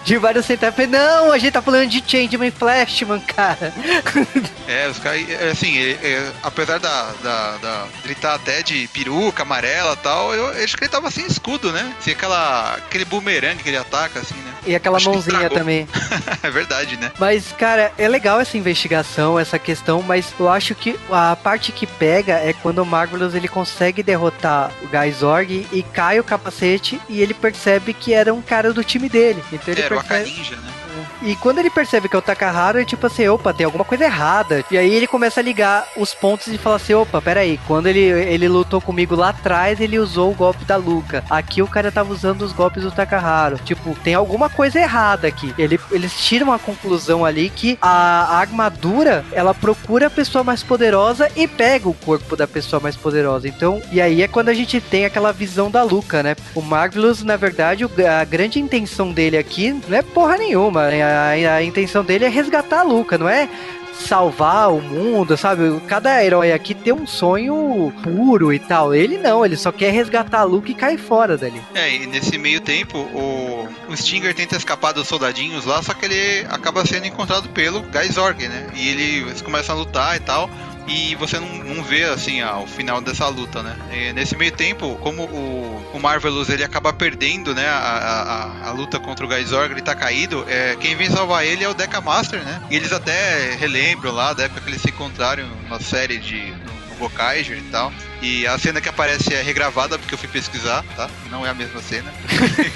[0.05, 0.89] de vários centavos.
[0.89, 3.73] Não, a gente tá falando de Changeman Flashman, cara.
[4.71, 8.87] É, os caras, é, assim, é, é, apesar da, da, da ele tá até de
[8.89, 11.93] peruca amarela e tal, eu, eu acho que ele tava sem escudo, né?
[12.01, 14.55] Sem aquela, aquele boomerang que ele ataca, assim, né?
[14.67, 15.89] E aquela aquela Acho mãozinha também.
[16.43, 17.13] é verdade, né?
[17.19, 21.87] Mas, cara, é legal essa investigação, essa questão, mas eu acho que a parte que
[21.87, 27.21] pega é quando o Marvelous ele consegue derrotar o Gaisorg e cai o capacete e
[27.21, 29.43] ele percebe que era um cara do time dele.
[29.53, 30.31] Então ele era percebe...
[30.31, 30.80] Ninja, né?
[31.23, 34.05] E quando ele percebe que é o Takaharo, é tipo assim, opa, tem alguma coisa
[34.05, 34.65] errada.
[34.71, 38.01] E aí ele começa a ligar os pontos e fala assim, opa, peraí, quando ele,
[38.01, 41.23] ele lutou comigo lá atrás, ele usou o golpe da Luca.
[41.29, 43.59] Aqui o cara tava usando os golpes do Takaharo.
[43.59, 45.55] Tipo, tem alguma coisa errada aqui.
[45.59, 50.63] Ele, eles tiram a conclusão ali que a, a armadura, ela procura a pessoa mais
[50.63, 53.47] poderosa e pega o corpo da pessoa mais poderosa.
[53.47, 56.35] Então, e aí é quando a gente tem aquela visão da Luca, né?
[56.55, 60.89] O Marvelous, na verdade, a grande intenção dele aqui não é porra nenhuma.
[60.89, 61.10] Né?
[61.11, 63.49] A, intenção dele é resgatar a Luca, não é
[63.93, 65.81] salvar o mundo, sabe?
[65.87, 68.95] Cada herói aqui tem um sonho puro e tal.
[68.95, 71.61] Ele não, ele só quer resgatar a Luke e cair fora dali.
[71.75, 76.07] É, e nesse meio tempo, o, o Stinger tenta escapar dos soldadinhos lá, só que
[76.07, 78.69] ele acaba sendo encontrado pelo Gaisorg, né?
[78.75, 80.49] E ele, eles começam a lutar e tal
[80.91, 83.77] e você não, não vê assim ó, o final dessa luta, né?
[83.93, 88.73] E nesse meio tempo, como o, o Marvelous ele acaba perdendo, né, a, a, a
[88.73, 92.01] luta contra o Gaisorg, ele tá caído, é, quem vem salvar ele é o Deca
[92.01, 92.61] Master, né?
[92.71, 96.53] E eles até relembram lá da época que eles se encontraram na série de
[97.01, 97.93] Gokaiger e tal.
[98.23, 101.09] E a cena que aparece é regravada, porque eu fui pesquisar, tá?
[101.31, 102.13] Não é a mesma cena.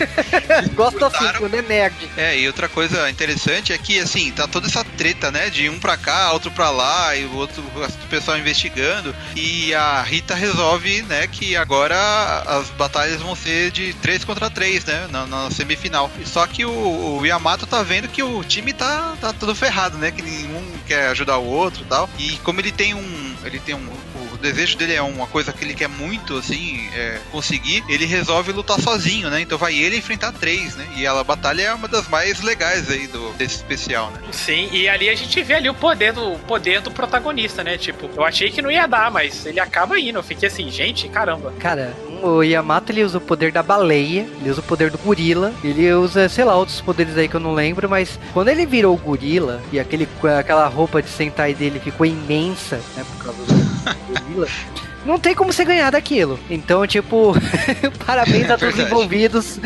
[0.74, 1.94] Gosto assim, Botaram- quando é nerd.
[2.16, 5.50] É, e outra coisa interessante é que, assim, tá toda essa treta, né?
[5.50, 9.14] De um pra cá, outro pra lá, e o outro o pessoal investigando.
[9.36, 11.94] E a Rita resolve, né, que agora
[12.46, 15.08] as batalhas vão ser de 3 contra 3, né?
[15.10, 16.10] Na, na semifinal.
[16.24, 20.10] Só que o, o Yamato tá vendo que o time tá, tá todo ferrado, né?
[20.10, 22.08] Que nenhum quer ajudar o outro e tal.
[22.18, 23.34] E como ele tem um.
[23.44, 23.86] Ele tem um.
[24.44, 28.52] O desejo dele é uma coisa que ele quer muito, assim, é, conseguir, ele resolve
[28.52, 29.40] lutar sozinho, né?
[29.40, 30.86] Então vai ele enfrentar três, né?
[30.94, 34.20] E a batalha é uma das mais legais aí do, desse especial, né?
[34.32, 37.78] Sim, e ali a gente vê ali o poder do poder do protagonista, né?
[37.78, 40.18] Tipo, eu achei que não ia dar, mas ele acaba indo.
[40.18, 41.50] Eu fiquei assim, gente, caramba.
[41.58, 45.54] Cara, o Yamato ele usa o poder da baleia, ele usa o poder do gorila,
[45.64, 48.94] ele usa, sei lá, outros poderes aí que eu não lembro, mas quando ele virou
[48.94, 50.06] o gorila e aquele,
[50.38, 53.53] aquela roupa de Sentai dele ficou imensa, né, por causa do
[53.84, 54.48] gorila.
[55.04, 56.38] Não tem como você ganhar daquilo.
[56.48, 57.34] Então, tipo,
[58.06, 59.60] parabéns a todos os envolvidos.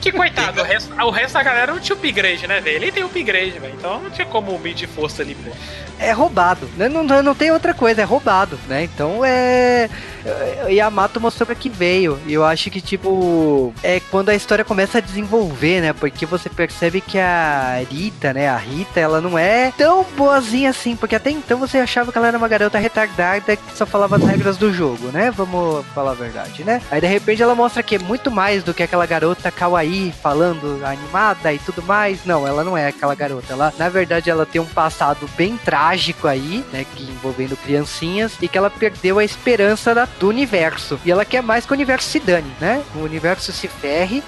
[0.00, 2.76] Que coitado, o resto, o resto da galera não tinha upgrade, né, velho?
[2.76, 3.74] Ele tem upgrade, velho.
[3.78, 5.50] Então não tinha como medir força ali, pô.
[5.98, 6.88] É roubado, né?
[6.88, 8.82] Não, não, não tem outra coisa, é roubado, né?
[8.82, 9.88] Então é.
[10.24, 12.18] é, Yamato mostrou pra que veio.
[12.26, 15.92] E eu acho que, tipo, é quando a história começa a desenvolver, né?
[15.92, 18.48] Porque você percebe que a Rita, né?
[18.48, 20.96] A Rita, ela não é tão boazinha assim.
[20.96, 24.24] Porque até então você achava que ela era uma garota retardada que só falava as
[24.24, 25.30] regras do jogo, né?
[25.30, 26.80] Vamos falar a verdade, né?
[26.90, 30.80] Aí de repente ela mostra que é muito mais do que aquela garota kawaii falando
[30.82, 32.24] animada e tudo mais.
[32.24, 33.52] Não, ela não é aquela garota.
[33.52, 36.86] Ela, na verdade, ela tem um passado bem trágico aí, né?
[36.96, 40.98] Que envolvendo criancinhas e que ela perdeu a esperança da- do universo.
[41.04, 42.82] E ela quer mais que o universo se dane, né?
[42.94, 44.22] O universo se ferre.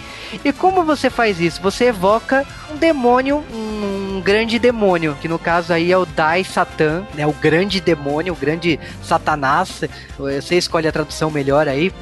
[0.45, 1.63] E como você faz isso?
[1.63, 7.07] Você evoca um demônio, um grande demônio, que no caso aí é o Dai Satan,
[7.15, 7.27] né?
[7.27, 9.54] O grande demônio, o grande Satanás.
[10.19, 11.93] Você escolhe a tradução melhor aí,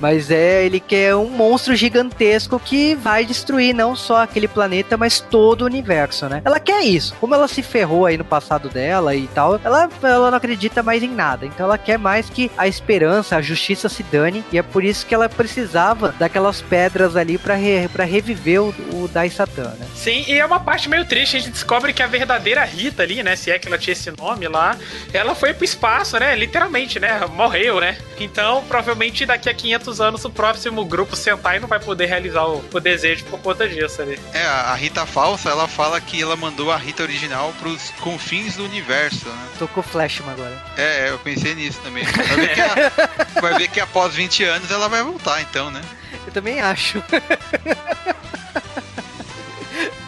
[0.00, 4.96] mas é ele que é um monstro gigantesco que vai destruir não só aquele planeta,
[4.96, 6.42] mas todo o universo, né?
[6.44, 7.14] Ela quer isso.
[7.20, 11.02] Como ela se ferrou aí no passado dela e tal, ela, ela não acredita mais
[11.02, 11.46] em nada.
[11.46, 15.06] Então ela quer mais que a esperança, a justiça se dane, e é por isso
[15.06, 19.86] que ela precisava daquelas pedras ali pra re, pra reviver o, o Dai Satan, né?
[19.94, 21.36] Sim, e é uma parte meio triste.
[21.36, 23.34] A gente descobre que a verdadeira Rita ali, né?
[23.36, 24.76] Se é que ela tinha esse nome lá,
[25.12, 26.34] ela foi pro espaço, né?
[26.36, 27.20] Literalmente, né?
[27.32, 27.98] Morreu, né?
[28.18, 32.64] Então, provavelmente daqui a 500 anos o próximo grupo Sentai não vai poder realizar o,
[32.72, 34.18] o desejo por conta disso ali.
[34.32, 38.64] É, a Rita falsa, ela fala que ela mandou a Rita original pros confins do
[38.64, 39.48] universo, né?
[39.58, 40.62] Tocou Flashman agora.
[40.76, 42.04] É, eu pensei nisso também.
[42.04, 42.92] Vai ver que, a-
[43.42, 45.82] vai ver que após 20 anos ela vai voltar, então, né?
[46.26, 47.02] Eu também acho.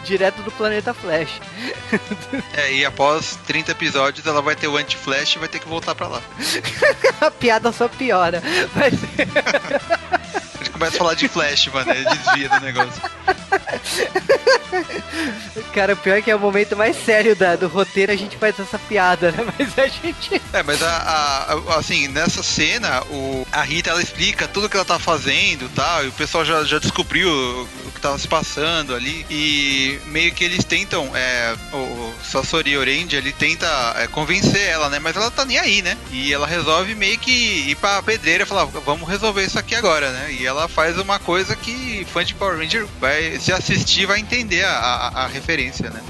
[0.09, 1.39] Direto do planeta Flash.
[2.57, 5.93] É, e após 30 episódios ela vai ter o anti-flash e vai ter que voltar
[5.93, 6.21] pra lá.
[7.21, 8.41] A piada só piora.
[8.75, 8.89] A
[10.63, 13.01] gente começa a falar de flash, mano, ele desvia do negócio.
[15.73, 18.37] Cara, o pior é que é o momento mais sério da, do roteiro, a gente
[18.37, 19.45] faz essa piada, né?
[19.57, 20.41] Mas a gente.
[20.53, 24.75] É, mas a, a- a- assim, nessa cena, o, a Rita ela explica tudo que
[24.75, 28.17] ela tá fazendo e tal, e o pessoal já, já descobriu o, o que tava
[28.17, 29.25] se passando ali.
[29.29, 34.89] E meio que eles tentam, é, o, o Sasori Orange, ele tenta é, convencer ela,
[34.89, 34.99] né?
[34.99, 35.97] Mas ela tá nem aí, né?
[36.11, 40.11] E ela resolve meio que ir pra pedreira e falar, vamos resolver isso aqui agora,
[40.11, 40.31] né?
[40.33, 44.63] E ela faz uma coisa que fã de Power Ranger vai se assistir vai entender
[44.63, 46.01] a, a- a referência, né?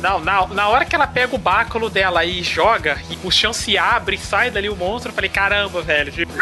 [0.00, 3.52] Não, na, na hora que ela pega o báculo dela e joga, e o chão
[3.54, 6.12] se abre e sai dali o monstro, eu falei, caramba, velho.
[6.12, 6.32] tipo-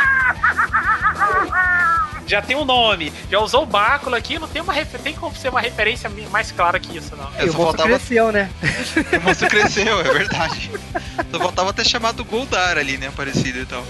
[2.33, 5.51] Já tem um nome, já usou o báculo aqui, não tem, uma tem como ser
[5.51, 7.27] uma referência mais clara que isso, não.
[7.37, 8.49] É, o monstro faltava cresceu, né?
[9.21, 10.71] O monstro cresceu, é verdade.
[11.31, 13.13] Só faltava ter chamado Goldar ali, né?
[13.15, 13.85] Parecido e tal.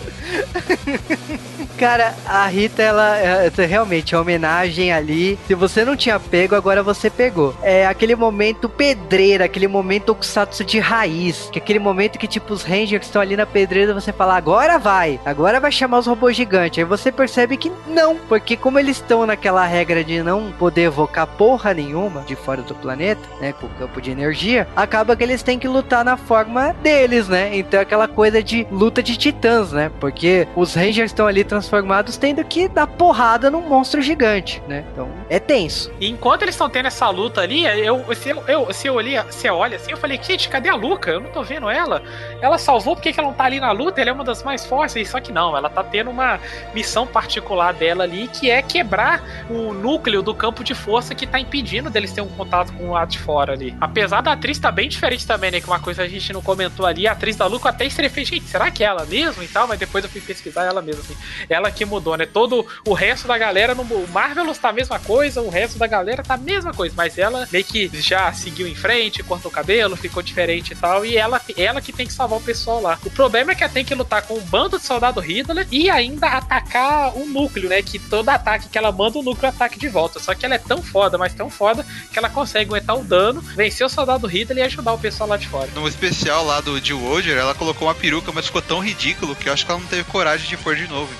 [1.78, 5.38] Cara, a Rita, ela é, é realmente a homenagem ali.
[5.46, 7.56] Se você não tinha pego, agora você pegou.
[7.62, 11.48] É aquele momento pedreira, aquele momento Okusatsu de raiz.
[11.50, 14.78] Que é aquele momento que, tipo, os Rangers estão ali na pedreira você fala, agora
[14.78, 16.78] vai, agora vai chamar os robôs gigantes.
[16.78, 21.26] Aí você percebe que não, porque como eles estão naquela regra de não poder evocar
[21.26, 25.42] porra nenhuma de fora do planeta, né, com o campo de energia, acaba que eles
[25.42, 27.54] têm que lutar na forma deles, né?
[27.54, 29.92] Então é aquela coisa de luta de titãs, né?
[30.00, 34.82] Porque os Rangers estão ali transformados tendo que dar porrada num monstro gigante, né?
[34.90, 35.92] Então é tenso.
[36.00, 39.20] E enquanto eles estão tendo essa luta ali, eu, se eu, eu, se eu olhei,
[39.24, 41.10] você olha assim, eu falei, gente, cadê a Luca?
[41.10, 42.02] Eu não tô vendo ela.
[42.40, 44.00] Ela salvou, por que, que ela não tá ali na luta?
[44.00, 45.10] Ela é uma das mais fortes.
[45.10, 46.40] Só que não, ela tá tendo uma
[46.72, 51.38] missão particular dela ali, que é quebrar o núcleo do campo de força que tá
[51.38, 53.76] impedindo deles terem um contato com o lado de fora ali.
[53.80, 55.60] Apesar da atriz tá bem diferente também, né?
[55.60, 58.28] Que uma coisa a gente não comentou ali, a atriz da Luca até estreia fez,
[58.28, 59.66] gente, será que é ela mesmo e tal?
[59.66, 61.16] Mas depois eu fui pesquisar ela mesmo, assim.
[61.48, 62.26] Ela que mudou, né?
[62.26, 66.22] Todo o resto da galera no Marvelous tá a mesma coisa, o resto da galera
[66.22, 69.96] tá a mesma coisa, mas ela meio que já seguiu em frente, cortou o cabelo,
[69.96, 72.98] ficou diferente e tal, e ela, ela que tem que salvar o pessoal lá.
[73.04, 75.90] O problema é que ela tem que lutar com um bando de soldado Hitler e
[75.90, 77.82] ainda atacar o núcleo, né?
[77.82, 80.18] Que todo ataque que ela manda, o núcleo ataque de volta.
[80.20, 83.40] Só que ela é tão foda, mas tão foda, que ela consegue aguentar o dano,
[83.40, 85.68] vencer o soldado Hitler e ajudar o pessoal lá de fora.
[85.74, 89.48] No especial lá do Jill Wolger, ela colocou uma peruca, mas ficou tão ridículo que
[89.48, 91.12] eu acho que ela não teve coragem de pôr de novo.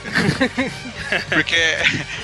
[1.29, 1.57] porque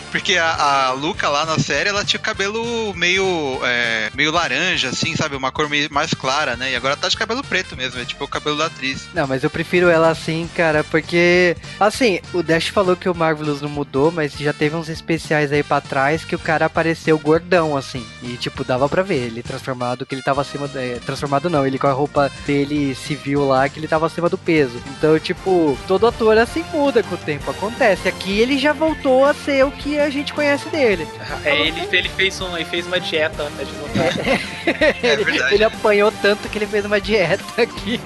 [0.08, 3.24] porque a, a Luca lá na série, ela tinha o cabelo meio
[3.64, 5.36] é, meio laranja, assim, sabe?
[5.36, 6.72] Uma cor meio mais clara, né?
[6.72, 9.08] E agora tá de cabelo preto mesmo, é tipo o cabelo da atriz.
[9.14, 13.60] Não, mas eu prefiro ela assim, cara, porque assim, o Dash falou que o Marvelous
[13.60, 17.76] não mudou, mas já teve uns especiais aí para trás que o cara apareceu gordão,
[17.76, 18.04] assim.
[18.22, 20.68] E tipo, dava pra ver ele transformado, que ele tava acima.
[20.74, 24.38] É, transformado não, ele com a roupa dele civil lá, que ele tava acima do
[24.38, 24.80] peso.
[24.96, 27.50] Então, tipo, todo ator assim muda com o tempo.
[27.50, 28.08] Acontece.
[28.08, 31.06] Aqui ele já voltou a ser o que a gente conhece dele.
[31.44, 34.04] É, ele, ele, fez um, ele fez uma dieta antes de voltar.
[34.66, 38.00] é ele, ele apanhou tanto que ele fez uma dieta aqui.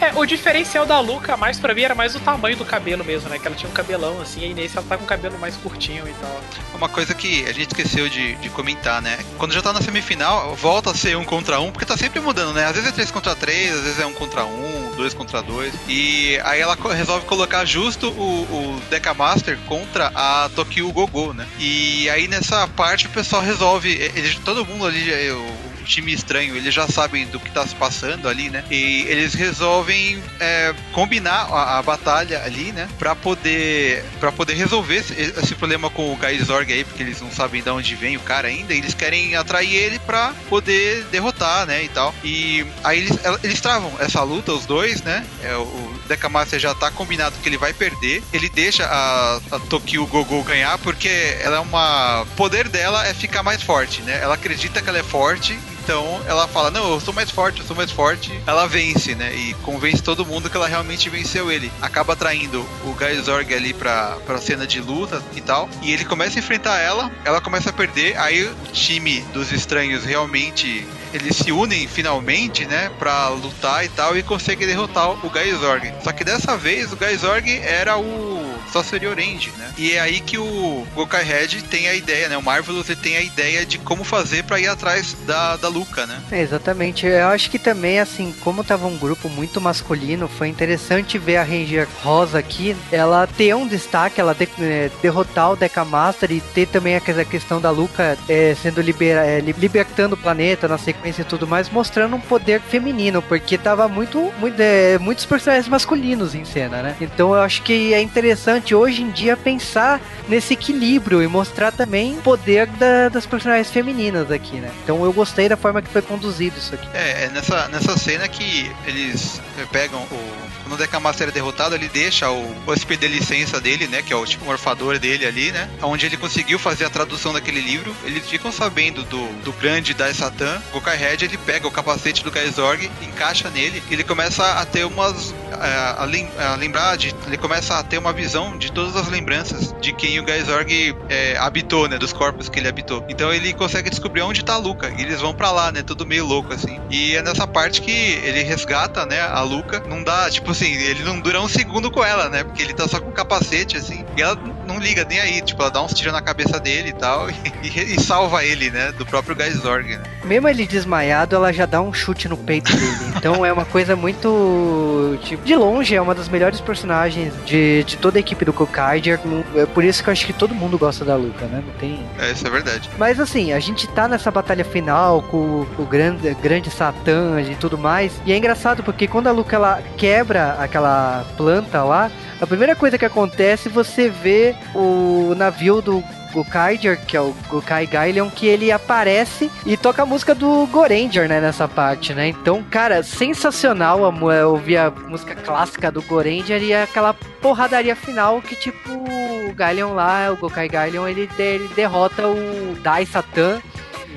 [0.00, 3.28] É, o diferencial da Luca, mais pra mim, era mais o tamanho do cabelo mesmo,
[3.28, 3.38] né?
[3.38, 6.06] Que ela tinha um cabelão assim, e nesse ela tá com o cabelo mais curtinho
[6.06, 6.40] e tal.
[6.74, 9.18] Uma coisa que a gente esqueceu de, de comentar, né?
[9.36, 12.54] Quando já tá na semifinal, volta a ser um contra um, porque tá sempre mudando,
[12.54, 12.64] né?
[12.66, 15.74] Às vezes é três contra três, às vezes é um contra um, dois contra dois.
[15.88, 21.46] E aí ela resolve colocar justo o, o Deca Master contra a Tokyo Gogo, né?
[21.58, 23.90] E aí nessa parte o pessoal resolve.
[23.90, 28.28] Ele, todo mundo ali, o, time estranho, eles já sabem do que tá se passando
[28.28, 28.64] ali, né?
[28.70, 32.88] E eles resolvem é, combinar a, a, batalha ali, né?
[32.98, 37.30] Pra poder, pra poder resolver esse, esse problema com o Gaizorg aí, porque eles não
[37.30, 38.72] sabem de onde vem o cara ainda.
[38.72, 41.84] eles querem atrair ele pra poder derrotar, né?
[41.84, 42.14] E tal.
[42.22, 45.26] E aí eles, eles travam essa luta, os dois, né?
[45.42, 48.22] É, o Decamaster já tá combinado que ele vai perder.
[48.32, 51.08] Ele deixa a, a Tokyo Gogo ganhar porque
[51.40, 52.22] ela é uma.
[52.22, 54.18] O poder dela é ficar mais forte, né?
[54.20, 57.66] Ela acredita que ela é forte, então ela fala: Não, eu sou mais forte, eu
[57.66, 58.32] sou mais forte.
[58.46, 59.34] Ela vence, né?
[59.34, 61.70] E convence todo mundo que ela realmente venceu ele.
[61.80, 65.68] Acaba traindo o Gaizorg ali pra, pra cena de luta e tal.
[65.82, 68.16] E ele começa a enfrentar ela, ela começa a perder.
[68.18, 74.16] Aí o time dos estranhos realmente eles se unem finalmente, né, pra lutar e tal,
[74.16, 75.92] e conseguem derrotar o Gaizorg.
[76.04, 79.72] Só que dessa vez o Gaizorg era o Sorcery Orange, né?
[79.76, 82.36] E é aí que o Gokai Red tem a ideia, né?
[82.36, 86.20] O Marvelous tem a ideia de como fazer para ir atrás da, da Luca, né?
[86.30, 87.06] É, exatamente.
[87.06, 91.42] Eu acho que também, assim, como tava um grupo muito masculino, foi interessante ver a
[91.42, 96.40] Ranger Rosa aqui, ela ter um destaque, ela de, é, derrotar o Deca Master e
[96.40, 101.22] ter também a questão da Luca é, sendo libera, é, libertando o planeta na sequência
[101.22, 106.34] e tudo mais, mostrando um poder feminino, porque tava muito, muito é, muitos personagens masculinos
[106.34, 106.96] em cena, né?
[107.00, 111.72] Então eu acho que é interessante interessante hoje em dia pensar nesse equilíbrio e mostrar
[111.72, 114.70] também o poder da, das personagens femininas aqui, né?
[114.84, 116.88] Então eu gostei da forma que foi conduzido isso aqui.
[116.94, 119.40] É, é nessa, nessa cena que eles
[119.70, 120.59] pegam o.
[120.70, 124.02] Quando o Decamaster é derrotado, ele deixa o, SP de licença dele, né?
[124.02, 125.68] Que é o tipo morfador dele ali, né?
[125.82, 127.92] Onde ele conseguiu fazer a tradução daquele livro.
[128.04, 130.62] Eles ficam sabendo do, do grande Dai Satan.
[130.72, 134.64] O Kai Red ele pega o capacete do Gaizorg, encaixa nele, e ele começa a
[134.64, 135.34] ter umas.
[135.50, 137.12] A, a, a lembrar de.
[137.26, 141.36] Ele começa a ter uma visão de todas as lembranças de quem o Gaizorg é,
[141.36, 141.98] habitou, né?
[141.98, 143.04] Dos corpos que ele habitou.
[143.08, 144.94] Então ele consegue descobrir onde tá a Luca.
[144.96, 145.82] E eles vão para lá, né?
[145.82, 146.78] Tudo meio louco, assim.
[146.88, 149.20] E é nessa parte que ele resgata, né?
[149.20, 149.82] A Luca.
[149.88, 152.44] Não dá, tipo assim, ele não dura um segundo com ela, né?
[152.44, 154.04] Porque ele tá só com capacete, assim.
[154.16, 154.38] E ela
[154.70, 155.40] não liga nem aí.
[155.42, 157.28] Tipo, ela dá uns tiros na cabeça dele e tal.
[157.62, 158.90] E, e salva ele, né?
[158.92, 160.02] Do próprio Gaizorg, né?
[160.24, 163.10] Mesmo ele desmaiado, ela já dá um chute no peito dele.
[163.20, 165.18] Então é uma coisa muito.
[165.22, 169.20] Tipo, de longe, é uma das melhores personagens de, de toda a equipe do Kokaider.
[169.54, 171.62] É por isso que eu acho que todo mundo gosta da Luca, né?
[171.66, 172.06] Não tem.
[172.18, 172.88] É, isso é verdade.
[172.96, 177.76] Mas assim, a gente tá nessa batalha final com o grande, grande Satã e tudo
[177.76, 178.12] mais.
[178.24, 182.10] E é engraçado porque quando a Luca ela quebra aquela planta lá,
[182.40, 187.86] a primeira coisa que acontece, você vê o navio do Gokaiger, que é o Gokai
[187.86, 192.28] Gailion, que ele aparece e toca a música do Goranger, né, nessa parte, né?
[192.28, 198.40] Então, cara, sensacional a, mu- ouvir a música clássica do Goranger e aquela porradaria final
[198.40, 203.60] que, tipo, o Gailion lá, o Gokai Gailion, ele, ele derrota o Dai Satan.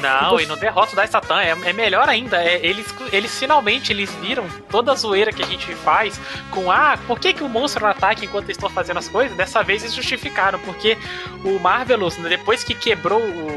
[0.01, 2.43] Não, Você- e no derrota da Satan é, é melhor ainda.
[2.43, 6.19] É, eles, eles finalmente eles viram toda a zoeira que a gente faz
[6.51, 9.35] com ah, por que, que o monstro não ataca enquanto eles estão fazendo as coisas?
[9.37, 10.97] Dessa vez eles justificaram, porque
[11.43, 13.47] o Marvelous, né, depois que quebrou o,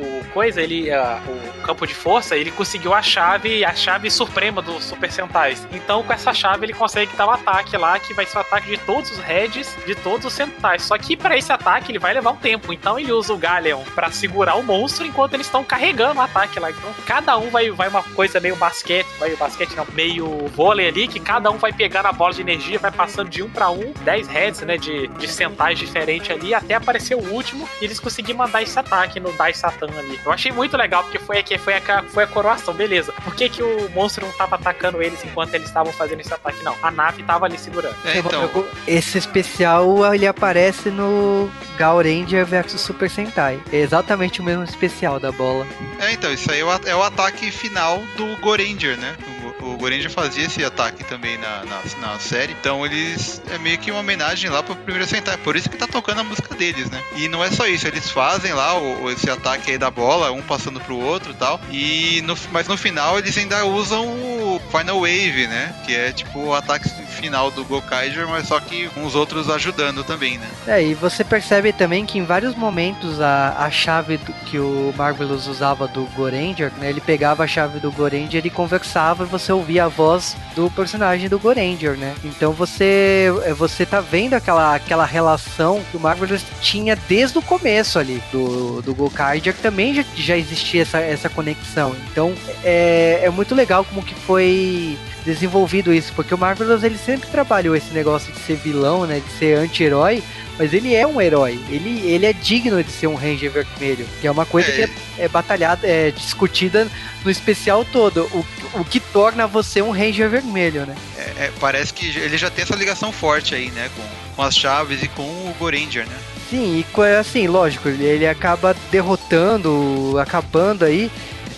[0.00, 0.90] o coisa, ele.
[0.90, 5.66] ah, o campo de força, ele conseguiu a chave, a chave suprema dos Super Sentais.
[5.72, 8.68] Então, com essa chave, ele consegue dar o ataque lá, que vai ser o ataque
[8.68, 10.82] de todos os heads, de todos os Sentais.
[10.82, 12.72] Só que para esse ataque ele vai levar um tempo.
[12.72, 16.58] Então ele usa o Galeon para segurar o monstro enquanto eles estão carregando o ataque
[16.60, 16.70] lá.
[16.70, 21.08] Então cada um vai, vai uma coisa meio basquete, vai basquete não, meio vôlei ali,
[21.08, 23.92] que cada um vai pegando a bola de energia, vai passando de um para um,
[24.02, 28.36] 10 heads, né, de, de centais diferentes ali, até aparecer o último e eles conseguirem
[28.36, 30.13] mandar esse ataque no Dai Satan ali.
[30.24, 33.12] Eu achei muito legal, porque foi aqui, foi a, foi a coroação, beleza.
[33.24, 36.62] Por que, que o monstro não tava atacando eles enquanto eles estavam fazendo esse ataque?
[36.62, 37.96] Não, a nave tava ali segurando.
[38.04, 43.60] É, então, Esse especial, ele aparece no Gal Ranger vs Super Sentai.
[43.72, 45.66] É exatamente o mesmo especial da bola.
[46.00, 49.14] é, então, isso aí é o, é o ataque final do Goranger, né?
[49.28, 49.33] O,
[49.64, 52.52] o Goranger fazia esse ataque também na, na, na série.
[52.52, 53.42] Então eles.
[53.52, 55.36] É meio que uma homenagem lá pro primeiro Sentai.
[55.38, 57.02] Por isso que tá tocando a música deles, né?
[57.16, 60.42] E não é só isso, eles fazem lá o, esse ataque aí da bola, um
[60.42, 61.60] passando pro outro e tal.
[61.70, 65.74] E no, mas no final eles ainda usam o Final Wave, né?
[65.86, 70.36] Que é tipo o ataque final do Gokaiger, mas só que os outros ajudando também,
[70.38, 70.46] né?
[70.66, 74.92] É, e você percebe também que em vários momentos a, a chave do- que o
[74.96, 76.90] Marvelous usava do Goranger, né?
[76.90, 81.28] Ele pegava a chave do Goranger e conversava e você ouvia a voz do personagem
[81.28, 82.14] do Goranger, né?
[82.24, 87.42] Então você é, você tá vendo aquela, aquela relação que o Marvelous tinha desde o
[87.42, 91.94] começo ali do, do Gokaiger, que também já, já existia essa, essa conexão.
[92.10, 97.28] Então é, é muito legal como que foi desenvolvido isso, porque o Marvelous ele sempre
[97.28, 100.22] trabalhou esse negócio de ser vilão, né, de ser anti-herói,
[100.58, 104.26] mas ele é um herói, ele, ele é digno de ser um Ranger vermelho, que
[104.26, 104.72] é uma coisa É.
[104.72, 106.86] que é, é batalhada, é discutida
[107.24, 108.44] no especial todo, o,
[108.80, 110.94] o que torna você um Ranger vermelho, né?
[111.16, 113.90] É, parece que ele já tem essa ligação forte aí, né?
[113.96, 114.02] Com,
[114.36, 116.16] com as chaves e com o Goranger, né?
[116.50, 121.10] Sim, e assim, lógico, ele acaba derrotando, acabando aí.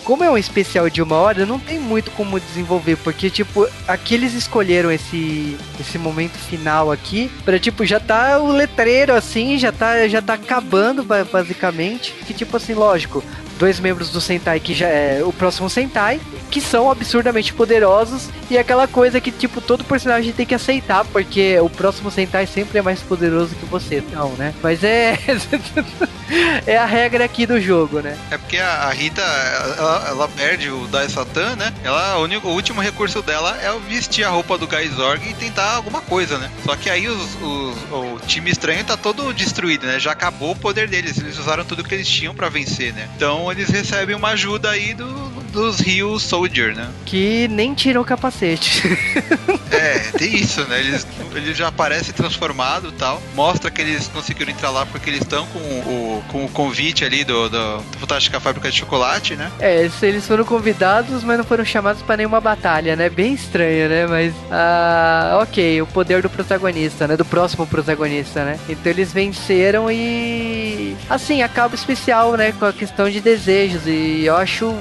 [0.07, 4.13] Como é um especial de uma hora, não tem muito como desenvolver, porque, tipo, aqui
[4.13, 9.69] eles escolheram esse, esse momento final aqui, pra, tipo, já tá o letreiro, assim, já
[9.69, 13.21] tá, já tá acabando, ba- basicamente, que, tipo, assim, lógico,
[13.59, 18.57] dois membros do Sentai que já é o próximo Sentai, que são absurdamente poderosos, e
[18.57, 22.81] aquela coisa que, tipo, todo personagem tem que aceitar, porque o próximo Sentai sempre é
[22.81, 24.53] mais poderoso que você, não, né?
[24.63, 25.19] Mas é.
[26.65, 28.17] é a regra aqui do jogo, né?
[28.31, 31.73] É porque a, Rita, ela, ela perde o Dai Satan, né?
[31.83, 35.71] Ela, o, único, o último recurso dela é vestir a roupa do Gaizorg e tentar
[35.75, 36.49] alguma coisa, né?
[36.65, 39.99] Só que aí os, os- o time estranho tá todo destruído, né?
[39.99, 43.07] Já acabou o poder deles, eles usaram tudo que eles tinham pra vencer, né?
[43.15, 45.05] Então eles recebem uma ajuda aí do,
[45.51, 46.89] dos Rio Soldier, né?
[47.05, 48.83] Que nem tirou o capacete.
[49.69, 50.79] É, tem isso, né?
[50.79, 51.05] Eles,
[51.35, 53.21] ele já aparece transformado e tal.
[53.35, 57.23] Mostra que eles conseguiram entrar lá porque eles estão com o, com o convite ali
[57.23, 59.51] do, do, do Fantástica Fábrica de Chocolate, né?
[59.59, 63.09] é, eles- foram convidados, mas não foram chamados pra nenhuma batalha, né?
[63.09, 64.05] Bem estranho, né?
[64.07, 64.33] Mas.
[64.51, 67.15] Ah, ok, o poder do protagonista, né?
[67.17, 68.59] Do próximo protagonista, né?
[68.67, 70.95] Então eles venceram e.
[71.09, 72.51] Assim, acaba especial, né?
[72.51, 73.83] Com a questão de desejos.
[73.85, 74.75] E eu acho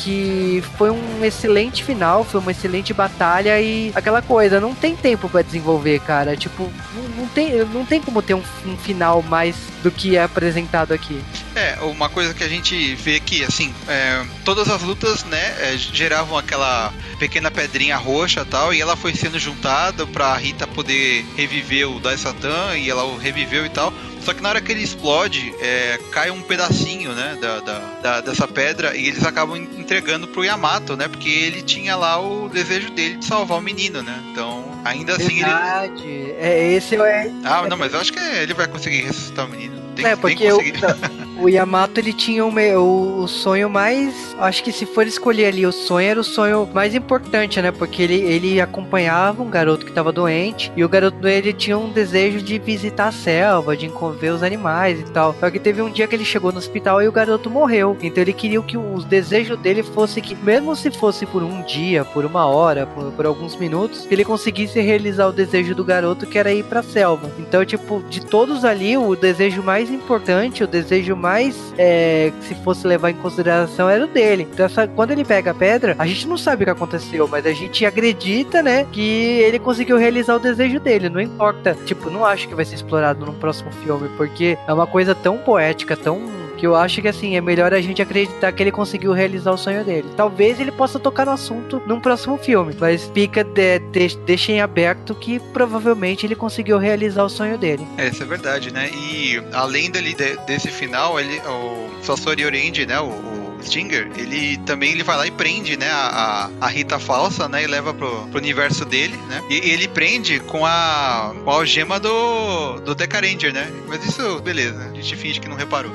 [0.00, 5.28] que foi um excelente final, foi uma excelente batalha e aquela coisa, não tem tempo
[5.28, 6.36] pra desenvolver, cara.
[6.36, 10.22] Tipo, não, não tem, não tem como ter um, um final mais do que é
[10.22, 11.22] apresentado aqui.
[11.54, 15.76] É, uma coisa que a gente vê que, assim, é, todas as lutas, né, é,
[15.76, 21.24] geravam aquela pequena pedrinha roxa e tal, e ela foi sendo juntada pra Rita poder
[21.36, 23.92] reviver o Dai Satan, e ela o reviveu e tal.
[24.24, 28.20] Só que na hora que ele explode, é, cai um pedacinho, né, da, da- da-
[28.20, 32.90] dessa pedra, e eles acabam entregando pro Yamato, né, porque ele tinha lá o desejo
[32.90, 34.22] dele de salvar o menino, né.
[34.30, 35.44] Então, ainda assim ele...
[35.46, 36.32] Verdade.
[36.38, 39.80] É, esse é, Ah, não, mas eu acho que ele vai conseguir ressuscitar o menino.
[39.96, 40.80] Tem, é tem que porque o, conseguir.
[40.80, 44.36] não, O Yamato ele tinha o, me- o, sonho mais.
[44.38, 47.72] Acho que se for escolher ali o sonho, era o sonho mais importante, né?
[47.72, 51.88] Porque ele, ele acompanhava um garoto que estava doente e o garoto ele tinha um
[51.88, 55.34] desejo de visitar a selva, de ver os animais e tal.
[55.40, 57.96] Só que teve um dia que ele chegou no hospital e o garoto morreu.
[58.02, 62.04] Então ele queria que o desejo dele fosse que, mesmo se fosse por um dia,
[62.04, 66.38] por uma hora, por, por alguns minutos, ele conseguisse realizar o desejo do garoto que
[66.38, 67.30] era ir pra selva.
[67.38, 71.29] Então, tipo, de todos ali, o desejo mais importante, o desejo mais
[71.78, 74.48] é, que se fosse levar em consideração era o dele.
[74.52, 77.46] Então, essa- quando ele pega a pedra, a gente não sabe o que aconteceu, mas
[77.46, 81.08] a gente acredita, né, que ele conseguiu realizar o desejo dele.
[81.08, 84.86] Não importa, tipo, não acho que vai ser explorado no próximo filme, porque é uma
[84.86, 86.20] coisa tão poética, tão
[86.60, 89.56] que eu acho que assim, é melhor a gente acreditar que ele conseguiu realizar o
[89.56, 90.06] sonho dele.
[90.14, 94.60] Talvez ele possa tocar no assunto num próximo filme, mas fica de, de, deixa em
[94.60, 97.86] aberto que provavelmente ele conseguiu realizar o sonho dele.
[97.96, 98.90] É, isso é verdade, né?
[98.92, 103.00] E além dali de- desse final, ele, o Sasori Orange, né?
[103.00, 105.88] O, o Stinger, ele também ele vai lá e prende, né?
[105.90, 107.62] A, a Rita falsa, né?
[107.64, 109.42] E leva pro, pro universo dele, né?
[109.48, 113.66] E, e ele prende com a, com a algema do, do Deca Ranger, né?
[113.88, 114.90] Mas isso, beleza.
[114.90, 115.90] A gente finge que não reparou.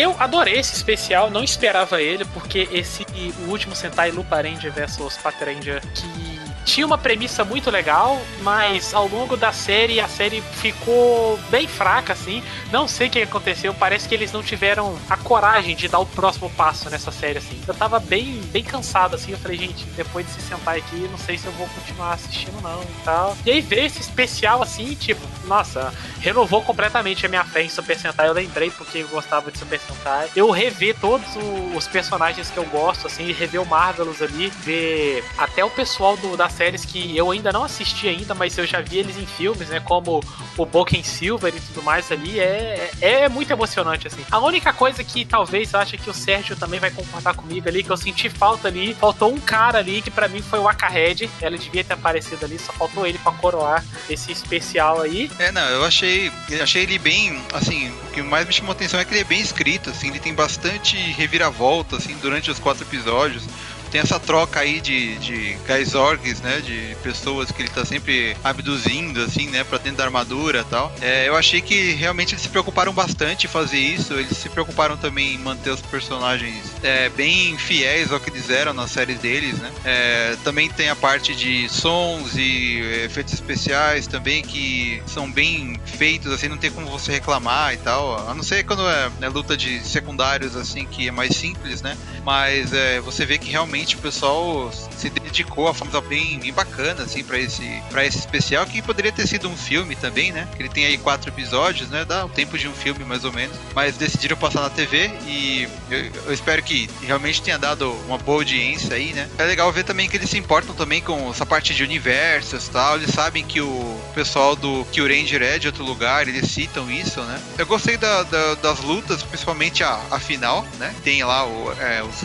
[0.00, 3.04] Eu adorei esse especial, não esperava ele, porque esse
[3.46, 6.29] o último Sentai Lupa Ranger vs Pat Ranger, que
[6.64, 12.12] tinha uma premissa muito legal, mas ao longo da série a série ficou bem fraca,
[12.12, 12.42] assim.
[12.70, 16.06] Não sei o que aconteceu, parece que eles não tiveram a coragem de dar o
[16.06, 17.60] próximo passo nessa série, assim.
[17.66, 19.32] Eu tava bem, bem cansado, assim.
[19.32, 22.60] Eu falei, gente, depois de se sentar aqui, não sei se eu vou continuar assistindo,
[22.62, 23.36] não e tal.
[23.44, 27.98] E aí veio esse especial, assim, tipo, nossa, renovou completamente a minha fé em Super
[27.98, 28.28] Sentai.
[28.28, 30.30] Eu lembrei porque eu gostava de Super Sentai.
[30.36, 31.26] Eu revi todos
[31.74, 36.36] os personagens que eu gosto, assim, rever o Marvelous ali, ver até o pessoal do,
[36.36, 39.68] das séries que eu ainda não assisti ainda, mas eu já vi eles em filmes,
[39.68, 39.80] né?
[39.80, 40.20] Como
[40.56, 42.38] o Boken Silver e tudo mais ali.
[42.38, 44.24] É, é, é muito emocionante, assim.
[44.30, 47.82] A única coisa que talvez eu acho que o Sérgio também vai concordar comigo ali,
[47.82, 51.30] que eu senti falta ali, faltou um cara ali que pra mim foi o Akahead.
[51.40, 55.30] Ela devia ter aparecido ali, só faltou ele pra coroar esse especial aí.
[55.38, 56.30] É, não, eu achei,
[56.62, 59.40] achei ele bem, assim, o que mais me chamou atenção é que ele é bem
[59.40, 63.44] escrito, assim, ele tem bastante reviravolta, assim, durante os quatro episódios.
[63.90, 69.20] Tem essa troca aí de, de Gaisorgs, né, de pessoas que ele tá sempre abduzindo,
[69.22, 70.92] assim, né, pra dentro da armadura e tal.
[71.00, 74.96] É, eu achei que realmente eles se preocuparam bastante em fazer isso, eles se preocuparam
[74.96, 79.58] também em manter os personagens é, bem fiéis ao que eles eram nas séries deles,
[79.58, 79.70] né.
[79.84, 85.78] É, também tem a parte de sons e é, efeitos especiais também que são bem
[85.84, 88.28] feitos, assim, não tem como você reclamar e tal.
[88.28, 91.96] A não ser quando é, é luta de secundários, assim, que é mais simples, né?
[92.24, 97.02] Mas é, você vê que realmente o pessoal se dedicou a forma bem, bem bacana,
[97.04, 100.48] assim, pra esse, esse especial, que poderia ter sido um filme também, né?
[100.56, 102.04] Que ele tem aí quatro episódios, né?
[102.04, 103.56] Dá o tempo de um filme, mais ou menos.
[103.74, 108.38] Mas decidiram passar na TV e eu, eu espero que realmente tenha dado uma boa
[108.38, 109.28] audiência aí, né?
[109.38, 112.70] É legal ver também que eles se importam também com essa parte de universos e
[112.70, 112.96] tal.
[112.96, 116.90] Eles sabem que o pessoal do que o Ranger é de outro lugar, eles citam
[116.90, 117.40] isso, né?
[117.58, 120.94] Eu gostei da- da- das lutas, principalmente a, a final, né?
[121.02, 122.24] Tem lá o, é, os-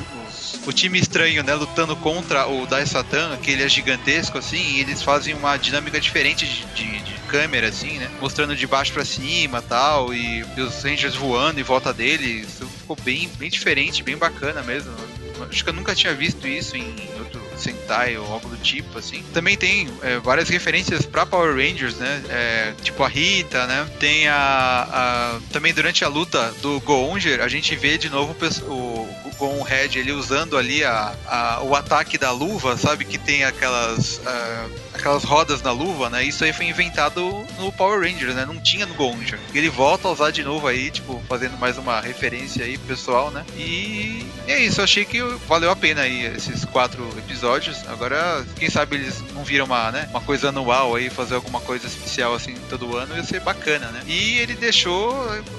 [0.65, 1.53] o time estranho, né?
[1.53, 5.99] Lutando contra o Dai Satan, que ele é gigantesco, assim, e eles fazem uma dinâmica
[5.99, 8.09] diferente de, de- de câmera, assim, né?
[8.21, 12.41] Mostrando de baixo pra cima tal, e, e os Rangers voando em volta dele.
[12.47, 14.91] Isso ficou bem, bem diferente, bem bacana mesmo.
[15.49, 19.23] Acho que eu nunca tinha visto isso em outro Sentai ou algo do tipo, assim.
[19.33, 22.21] Também tem é, várias referências pra Power Rangers, né?
[22.29, 23.85] É, tipo a Rita, né?
[23.99, 24.35] Tem a,
[24.91, 28.35] a- Também durante a luta do Goonger, a gente vê de novo
[28.67, 33.05] o Gon Red ele usando ali a, a- o ataque da luva, sabe?
[33.05, 34.21] Que tem aquelas.
[34.25, 36.23] ah, aquelas rodas na luva, né?
[36.23, 38.45] Isso aí foi inventado no Power Rangers, né?
[38.45, 39.39] Não tinha no Gonger.
[39.53, 43.31] Ele volta a usar de novo aí, tipo, fazendo mais uma referência aí pro pessoal,
[43.31, 43.45] né?
[43.55, 47.87] E é isso, eu achei que valeu a pena aí esses quatro episódios.
[47.87, 50.07] Agora, quem sabe eles não viram uma, né?
[50.09, 54.01] Uma coisa anual aí, fazer alguma coisa especial assim todo ano, ia ser bacana, né?
[54.07, 55.13] E ele deixou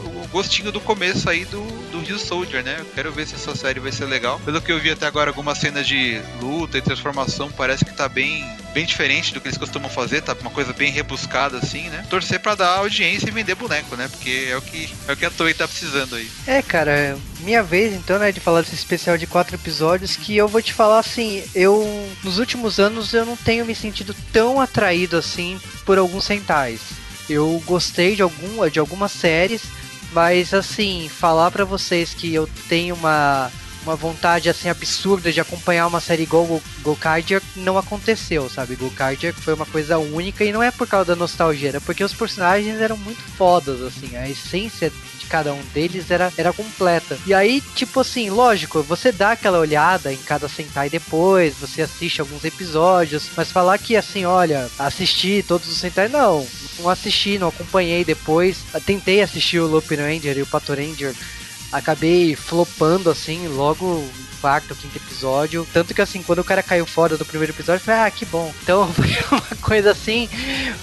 [0.05, 2.85] o gostinho do começo aí do, do Rio Soldier, né?
[2.95, 4.41] Quero ver se essa série vai ser legal.
[4.45, 8.09] Pelo que eu vi até agora, algumas cenas de luta e transformação parece que tá
[8.09, 8.45] bem,
[8.77, 12.05] bem diferente do que eles costumam fazer, tá uma coisa bem rebuscada assim, né?
[12.11, 14.07] Torcer pra dar audiência e vender boneco, né?
[14.07, 16.31] Porque é o que, é o que a Toei tá precisando aí.
[16.47, 20.47] É, cara, minha vez então, né, de falar desse especial de quatro episódios que eu
[20.47, 25.17] vou te falar assim, eu nos últimos anos eu não tenho me sentido tão atraído
[25.17, 26.81] assim por alguns centais.
[27.31, 29.63] Eu gostei de algum, de algumas séries,
[30.13, 33.51] mas assim, falar pra vocês que eu tenho uma
[33.87, 38.75] uma vontade assim absurda de acompanhar uma série igual Go Gokaiger não aconteceu, sabe?
[38.75, 42.13] Gokaiger foi uma coisa única e não é por causa da nostalgia, era porque os
[42.13, 47.17] personagens eram muito fodas, assim, a essência de cada um deles era, era completa.
[47.27, 52.21] E aí, tipo assim, lógico, você dá aquela olhada em cada Sentai depois, você assiste
[52.21, 56.47] alguns episódios, mas falar que assim, olha, assisti todos os Sentai, não,
[56.79, 58.59] não assisti, não acompanhei depois.
[58.85, 61.15] Tentei assistir o Loop Ranger e o Pato Ranger
[61.73, 64.09] acabei flopando assim, logo
[64.41, 65.67] quarto, quinto episódio.
[65.73, 68.25] Tanto que assim, quando o cara caiu fora do primeiro episódio, eu falei, ah, que
[68.27, 68.53] bom.
[68.63, 70.29] Então foi uma coisa assim.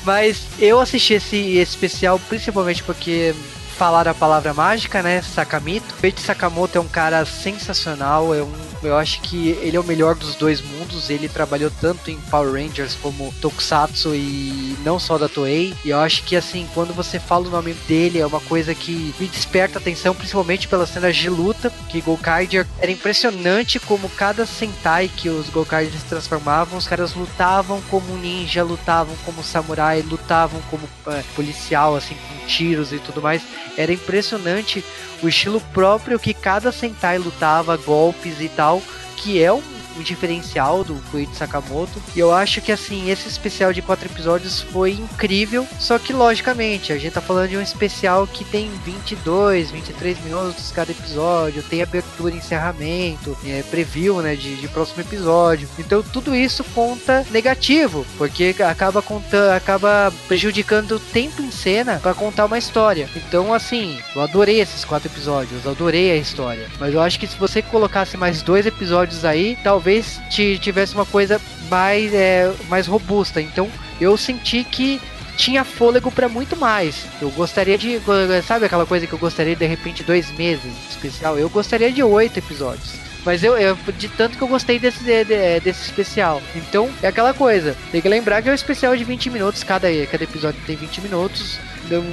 [0.03, 3.33] Mas eu assisti esse especial principalmente porque
[3.73, 5.21] falaram a palavra mágica, né?
[5.21, 5.93] Sakamito.
[5.95, 10.15] Feiichi Sakamoto é um cara sensacional, é um eu acho que ele é o melhor
[10.15, 11.09] dos dois mundos.
[11.09, 15.73] Ele trabalhou tanto em Power Rangers como Tokusatsu e não só da Toei.
[15.85, 19.13] E eu acho que assim, quando você fala o nome dele, é uma coisa que
[19.19, 21.71] me desperta atenção, principalmente pelas cenas de luta.
[21.89, 27.81] Que Gokaiger era impressionante como cada Sentai que os Gokaigers se transformavam, os caras lutavam
[27.89, 33.41] como ninja, lutavam como samurai, lutavam como é, policial, assim, com tiros e tudo mais.
[33.77, 34.83] Era impressionante
[35.21, 38.81] o estilo próprio que cada Sentai lutava, golpes e tal,
[39.17, 39.61] que é um
[39.97, 42.01] o diferencial do Koichi Sakamoto.
[42.15, 45.67] E eu acho que assim, esse especial de quatro episódios foi incrível.
[45.79, 50.71] Só que logicamente, a gente tá falando de um especial que tem 22, 23 minutos
[50.71, 55.67] cada episódio, tem abertura e encerramento, é, preview, né, de, de próximo episódio.
[55.77, 62.13] Então tudo isso conta negativo, porque acaba contando, acaba prejudicando o tempo em cena para
[62.13, 63.09] contar uma história.
[63.15, 66.67] Então assim, eu adorei esses quatro episódios, adorei a história.
[66.79, 71.05] Mas eu acho que se você colocasse mais dois episódios aí, talvez talvez tivesse uma
[71.05, 73.41] coisa mais, é, mais robusta.
[73.41, 73.69] Então
[73.99, 75.01] eu senti que
[75.35, 77.05] tinha fôlego para muito mais.
[77.21, 77.99] Eu gostaria de.
[78.47, 81.37] Sabe aquela coisa que eu gostaria de, repente dois meses especial?
[81.37, 82.93] Eu gostaria de oito episódios.
[83.25, 86.41] Mas eu, eu, de tanto que eu gostei desse, de, de, desse especial.
[86.55, 87.75] Então, é aquela coisa.
[87.89, 89.63] Tem que lembrar que é um especial de 20 minutos.
[89.63, 91.57] Cada, cada episódio tem 20 minutos.
[91.85, 92.03] Então,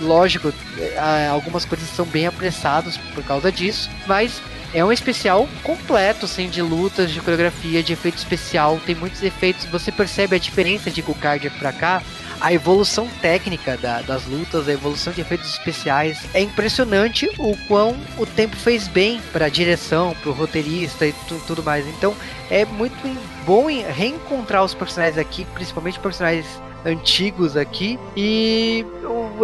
[0.00, 3.88] lógico, é, algumas coisas são bem apressadas por causa disso.
[4.08, 4.42] Mas
[4.72, 8.78] é um especial completo, assim, de lutas, de coreografia, de efeito especial.
[8.84, 9.64] Tem muitos efeitos.
[9.66, 12.02] Você percebe a diferença de Gucardia pra cá.
[12.40, 16.20] A evolução técnica da, das lutas, a evolução de efeitos especiais.
[16.32, 21.12] É impressionante o quão o tempo fez bem para a direção, para o roteirista e
[21.26, 21.86] tu, tudo mais.
[21.88, 22.14] Então
[22.48, 22.96] é muito
[23.44, 26.46] bom reencontrar os personagens aqui, principalmente personagens
[26.84, 28.84] antigos aqui e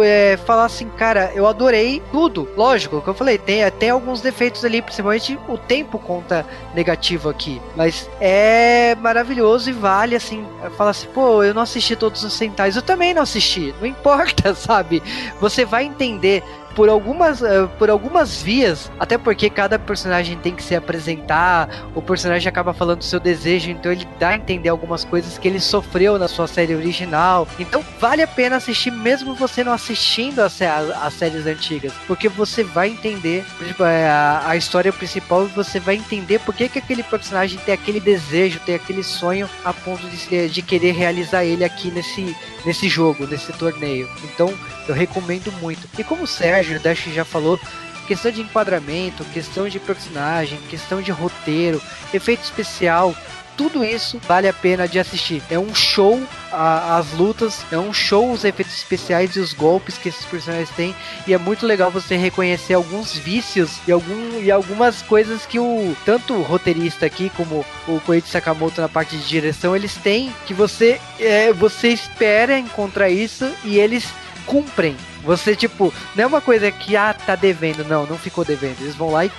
[0.01, 2.47] é, falar assim, cara, eu adorei tudo.
[2.55, 7.61] Lógico, que eu falei, tem até alguns defeitos ali, principalmente o tempo conta negativo aqui,
[7.75, 10.45] mas é maravilhoso e vale assim,
[10.77, 14.53] falar assim, pô, eu não assisti todos os centais, eu também não assisti, não importa,
[14.55, 15.01] sabe?
[15.39, 16.43] Você vai entender
[16.75, 22.01] por algumas, uh, por algumas vias, até porque cada personagem tem que se apresentar, o
[22.01, 25.59] personagem acaba falando do seu desejo, então ele dá a entender algumas coisas que ele
[25.59, 27.47] sofreu na sua série original.
[27.57, 32.63] Então vale a pena assistir, mesmo você não assistindo as, as séries antigas, porque você
[32.63, 33.45] vai entender
[33.79, 37.99] é, a, a história principal, você vai entender por que, que aquele personagem tem aquele
[37.99, 43.25] desejo, tem aquele sonho a ponto de, de querer realizar ele aqui nesse, nesse jogo,
[43.25, 44.09] nesse torneio.
[44.23, 44.53] Então
[44.87, 45.87] eu recomendo muito.
[45.97, 47.59] E como o Sérgio Dash já falou,
[48.07, 51.81] questão de enquadramento, questão de personagem, questão de roteiro,
[52.13, 53.15] efeito especial,
[53.57, 55.41] tudo isso vale a pena de assistir.
[55.49, 59.97] É um show a, as lutas, é um show os efeitos especiais e os golpes
[59.97, 60.95] que esses personagens têm.
[61.25, 65.95] E é muito legal você reconhecer alguns vícios e, algum, e algumas coisas que o
[66.05, 70.53] tanto o roteirista aqui como o Koichi Sakamoto na parte de direção eles têm que
[70.53, 74.05] você é, você espera encontrar isso e eles
[74.45, 74.95] cumprem.
[75.23, 77.83] Você, tipo, não é uma coisa que, ah, tá devendo.
[77.83, 78.81] Não, não ficou devendo.
[78.81, 79.31] Eles vão lá e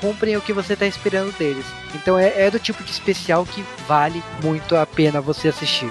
[0.00, 1.66] cumprem o que você tá esperando deles.
[1.94, 5.90] Então é, é do tipo de especial que vale muito a pena você assistir.